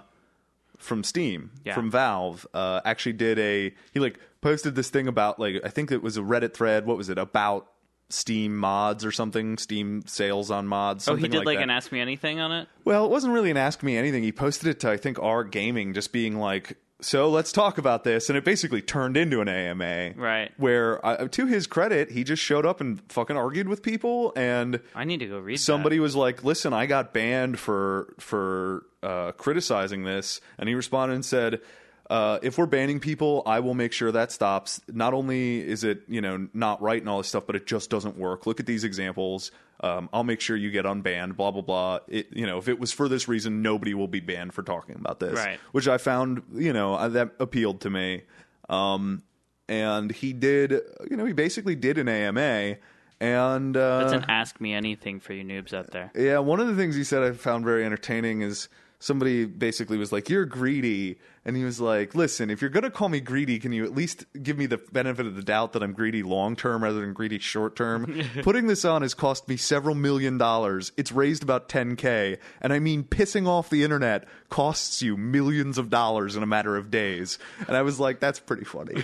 from 0.77 1.03
Steam, 1.03 1.51
Yeah. 1.65 1.73
from 1.75 1.91
Valve, 1.91 2.47
uh, 2.53 2.81
actually 2.85 3.13
did 3.13 3.37
a 3.39 3.73
he 3.93 3.99
like 3.99 4.17
posted 4.45 4.75
this 4.75 4.91
thing 4.91 5.07
about 5.07 5.39
like 5.39 5.59
I 5.63 5.69
think 5.69 5.91
it 5.91 6.03
was 6.03 6.17
a 6.17 6.21
Reddit 6.21 6.53
thread. 6.53 6.85
What 6.85 6.97
was 6.97 7.09
it 7.09 7.17
about? 7.17 7.67
Steam 8.07 8.55
mods 8.55 9.03
or 9.03 9.11
something, 9.11 9.57
Steam 9.57 10.03
sales 10.05 10.51
on 10.51 10.67
mods. 10.67 11.07
Oh, 11.07 11.15
he 11.15 11.27
did 11.27 11.43
like, 11.43 11.57
that. 11.57 11.63
an 11.63 11.69
Ask 11.71 11.91
Me 11.91 11.99
Anything 11.99 12.39
on 12.39 12.51
it? 12.51 12.67
Well, 12.83 13.03
it 13.03 13.09
wasn't 13.09 13.33
really 13.33 13.49
an 13.49 13.57
Ask 13.57 13.81
Me 13.81 13.97
Anything. 13.97 14.21
He 14.21 14.31
posted 14.31 14.69
it 14.69 14.79
to, 14.81 14.91
I 14.91 14.97
think, 14.97 15.17
R 15.17 15.43
Gaming, 15.43 15.95
just 15.95 16.13
being 16.13 16.37
like, 16.37 16.77
so 17.01 17.31
let's 17.31 17.51
talk 17.51 17.79
about 17.79 18.03
this. 18.03 18.29
And 18.29 18.37
it 18.37 18.45
basically 18.45 18.83
turned 18.83 19.17
into 19.17 19.41
an 19.41 19.49
AMA. 19.49 20.11
Right. 20.15 20.51
Where, 20.57 21.03
uh, 21.03 21.27
to 21.29 21.47
his 21.47 21.65
credit, 21.65 22.11
he 22.11 22.23
just 22.23 22.43
showed 22.43 22.63
up 22.63 22.79
and 22.79 23.01
fucking 23.11 23.35
argued 23.35 23.67
with 23.67 23.81
people. 23.81 24.33
And 24.35 24.79
I 24.93 25.03
need 25.03 25.21
to 25.21 25.25
go 25.25 25.39
read 25.39 25.59
somebody 25.59 25.99
was 25.99 26.15
like, 26.15 26.43
listen, 26.43 26.73
I 26.73 26.85
got 26.85 27.11
banned 27.11 27.57
for, 27.57 28.13
for 28.19 28.85
uh, 29.01 29.31
criticizing 29.31 30.03
this. 30.03 30.41
And 30.59 30.69
he 30.69 30.75
responded 30.75 31.15
and 31.15 31.25
said, 31.25 31.61
uh, 32.09 32.39
if 32.43 32.57
we're 32.57 32.65
banning 32.67 32.99
people, 32.99 33.41
I 33.45 33.59
will 33.61 33.73
make 33.73 33.91
sure 33.91 34.11
that 34.11 34.31
stops. 34.31 34.79
Not 34.87 35.13
only 35.13 35.59
is 35.59 35.83
it 35.83 36.03
you 36.07 36.21
know 36.21 36.47
not 36.53 36.81
right 36.81 37.01
and 37.01 37.09
all 37.09 37.17
this 37.17 37.27
stuff, 37.27 37.45
but 37.47 37.55
it 37.55 37.65
just 37.65 37.89
doesn't 37.89 38.17
work. 38.17 38.45
Look 38.45 38.59
at 38.59 38.65
these 38.65 38.83
examples. 38.83 39.51
Um, 39.81 40.09
I'll 40.13 40.23
make 40.23 40.39
sure 40.39 40.55
you 40.55 40.71
get 40.71 40.85
unbanned. 40.85 41.35
Blah 41.35 41.51
blah 41.51 41.61
blah. 41.61 41.99
It, 42.07 42.27
you 42.31 42.45
know, 42.45 42.57
if 42.57 42.67
it 42.67 42.79
was 42.79 42.91
for 42.91 43.09
this 43.09 43.27
reason, 43.27 43.61
nobody 43.61 43.93
will 43.93 44.07
be 44.07 44.19
banned 44.19 44.53
for 44.53 44.63
talking 44.63 44.95
about 44.95 45.19
this. 45.19 45.33
Right. 45.33 45.59
Which 45.71 45.87
I 45.87 45.97
found 45.97 46.43
you 46.53 46.73
know 46.73 46.93
uh, 46.95 47.07
that 47.09 47.31
appealed 47.39 47.81
to 47.81 47.89
me. 47.89 48.23
Um, 48.69 49.23
and 49.67 50.11
he 50.11 50.31
did 50.33 50.71
you 51.09 51.17
know 51.17 51.25
he 51.25 51.33
basically 51.33 51.75
did 51.75 51.97
an 51.97 52.07
AMA. 52.07 52.77
And 53.21 53.77
uh, 53.77 53.99
That's 53.99 54.11
an 54.11 54.25
Ask 54.27 54.59
Me 54.59 54.73
Anything 54.73 55.21
for 55.21 55.31
you 55.31 55.45
noobs 55.45 55.73
out 55.73 55.91
there. 55.91 56.11
yeah, 56.15 56.39
one 56.39 56.59
of 56.59 56.67
the 56.67 56.75
things 56.75 56.95
he 56.95 57.05
said 57.05 57.23
I 57.23 57.31
found 57.31 57.63
very 57.63 57.85
entertaining 57.85 58.41
is 58.41 58.67
somebody 59.05 59.45
basically 59.45 59.97
was 59.97 60.11
like, 60.11 60.29
"You're 60.29 60.45
greedy," 60.45 61.19
and 61.45 61.55
he 61.55 61.63
was 61.63 61.79
like, 61.79 62.15
"Listen, 62.15 62.49
if 62.49 62.59
you're 62.59 62.71
gonna 62.71 62.89
call 62.89 63.07
me 63.07 63.19
greedy, 63.19 63.59
can 63.59 63.71
you 63.71 63.85
at 63.85 63.93
least 63.93 64.25
give 64.41 64.57
me 64.57 64.65
the 64.65 64.77
benefit 64.77 65.27
of 65.27 65.35
the 65.35 65.43
doubt 65.43 65.73
that 65.73 65.83
I'm 65.83 65.93
greedy 65.93 66.23
long 66.23 66.55
term 66.55 66.83
rather 66.83 67.01
than 67.01 67.13
greedy 67.13 67.37
short 67.37 67.75
term?" 67.75 68.23
Putting 68.41 68.65
this 68.65 68.83
on 68.83 69.03
has 69.03 69.13
cost 69.13 69.47
me 69.47 69.57
several 69.57 69.93
million 69.93 70.39
dollars. 70.39 70.91
It's 70.97 71.11
raised 71.11 71.43
about 71.43 71.69
10k, 71.69 72.39
and 72.61 72.73
I 72.73 72.79
mean, 72.79 73.03
pissing 73.03 73.47
off 73.47 73.69
the 73.69 73.83
internet 73.83 74.27
costs 74.49 75.03
you 75.03 75.15
millions 75.17 75.77
of 75.77 75.91
dollars 75.91 76.35
in 76.35 76.41
a 76.41 76.47
matter 76.47 76.75
of 76.75 76.89
days. 76.89 77.37
And 77.67 77.77
I 77.77 77.83
was 77.83 77.99
like, 77.99 78.19
"That's 78.19 78.39
pretty 78.39 78.65
funny." 78.65 79.03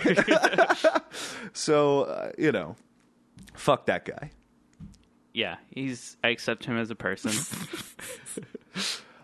so 1.52 2.02
uh, 2.02 2.32
you 2.36 2.50
know, 2.50 2.74
fuck 3.54 3.86
that 3.86 4.04
guy. 4.04 4.32
Yeah, 5.32 5.56
he's. 5.70 6.16
I 6.24 6.28
accept 6.28 6.64
him 6.64 6.76
as 6.76 6.90
a 6.90 6.94
person. 6.96 7.32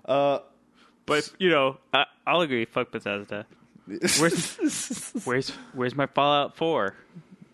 uh, 0.06 0.38
but 1.08 1.32
you 1.38 1.50
know, 1.50 1.78
I, 1.92 2.04
I'll 2.26 2.40
agree. 2.42 2.64
Fuck 2.66 2.92
Bethesda. 2.92 3.46
Where's 4.18 4.56
where's 5.24 5.50
where's 5.72 5.94
my 5.96 6.06
Fallout 6.06 6.56
Four? 6.56 6.94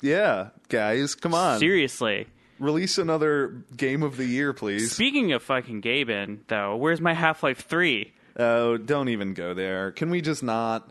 Yeah, 0.03 0.49
guys, 0.69 1.15
come 1.15 1.33
on. 1.35 1.59
Seriously. 1.61 2.27
Release 2.59 2.99
another 2.99 3.63
game 3.77 4.03
of 4.03 4.17
the 4.17 4.27
year, 4.27 4.53
please. 4.53 4.93
Speaking 4.93 5.33
of 5.33 5.43
fucking 5.43 5.83
Gaben, 5.83 6.41
though, 6.49 6.77
where's 6.77 7.01
my 7.01 7.15
Half 7.15 7.43
Life 7.43 7.61
Three? 7.67 8.13
Oh, 8.37 8.77
don't 8.77 9.09
even 9.09 9.33
go 9.35 9.55
there. 9.55 9.93
Can 9.93 10.11
we 10.11 10.21
just 10.21 10.43
not? 10.43 10.91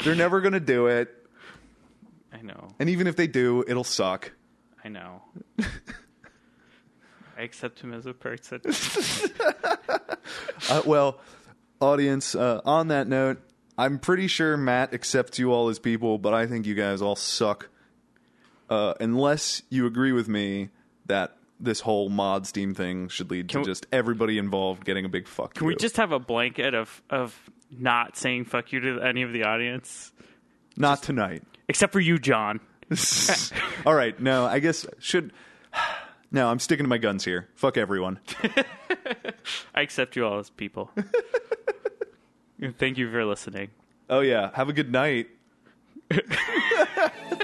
They're 0.00 0.14
never 0.14 0.40
gonna 0.40 0.60
do 0.60 0.86
it, 0.88 1.14
I 2.32 2.42
know. 2.42 2.68
and 2.78 2.90
even 2.90 3.06
if 3.06 3.16
they 3.16 3.26
do, 3.26 3.64
it'll 3.66 3.84
suck. 3.84 4.32
I 4.84 4.88
know. 4.88 5.22
I 7.38 7.42
accept 7.42 7.80
him 7.80 7.92
as 7.94 8.06
a 8.06 8.12
person. 8.12 8.60
Uh, 10.68 10.82
well, 10.84 11.18
audience, 11.80 12.34
uh, 12.34 12.60
on 12.64 12.88
that 12.88 13.08
note, 13.08 13.40
I'm 13.78 13.98
pretty 13.98 14.26
sure 14.26 14.56
Matt 14.56 14.92
accepts 14.94 15.38
you 15.38 15.52
all 15.52 15.68
as 15.68 15.78
people, 15.78 16.18
but 16.18 16.34
I 16.34 16.46
think 16.46 16.66
you 16.66 16.74
guys 16.74 17.00
all 17.02 17.16
suck. 17.16 17.68
Uh, 18.68 18.94
unless 19.00 19.62
you 19.70 19.86
agree 19.86 20.12
with 20.12 20.28
me 20.28 20.68
that 21.06 21.36
this 21.58 21.80
whole 21.80 22.08
mod 22.08 22.46
Steam 22.46 22.74
thing 22.74 23.08
should 23.08 23.30
lead 23.30 23.48
Can 23.48 23.54
to 23.54 23.58
we- 23.60 23.64
just 23.64 23.86
everybody 23.92 24.38
involved 24.38 24.84
getting 24.84 25.04
a 25.04 25.08
big 25.08 25.26
fuck 25.28 25.54
Can 25.54 25.66
we 25.66 25.74
just 25.74 25.96
have 25.96 26.12
a 26.12 26.18
blanket 26.20 26.72
of 26.74 27.02
of 27.10 27.36
not 27.70 28.16
saying 28.16 28.44
fuck 28.46 28.72
you 28.72 28.80
to 28.80 29.00
any 29.00 29.22
of 29.22 29.32
the 29.32 29.44
audience, 29.44 30.12
not 30.76 31.02
tonight? 31.02 31.42
except 31.68 31.92
for 31.92 32.00
you, 32.00 32.18
John? 32.18 32.60
all 33.86 33.94
right, 33.94 34.18
no, 34.20 34.46
I 34.46 34.58
guess 34.60 34.86
should. 35.00 35.32
No, 36.32 36.48
I'm 36.48 36.60
sticking 36.60 36.84
to 36.84 36.88
my 36.88 36.98
guns 36.98 37.24
here. 37.24 37.48
Fuck 37.56 37.76
everyone. 37.76 38.20
I 39.74 39.80
accept 39.82 40.14
you 40.16 40.24
all 40.26 40.38
as 40.38 40.48
people. 40.50 40.90
Thank 42.78 42.98
you 42.98 43.10
for 43.10 43.24
listening. 43.24 43.70
Oh 44.08 44.20
yeah, 44.20 44.50
have 44.54 44.68
a 44.68 44.72
good 44.72 44.92
night. 44.92 45.28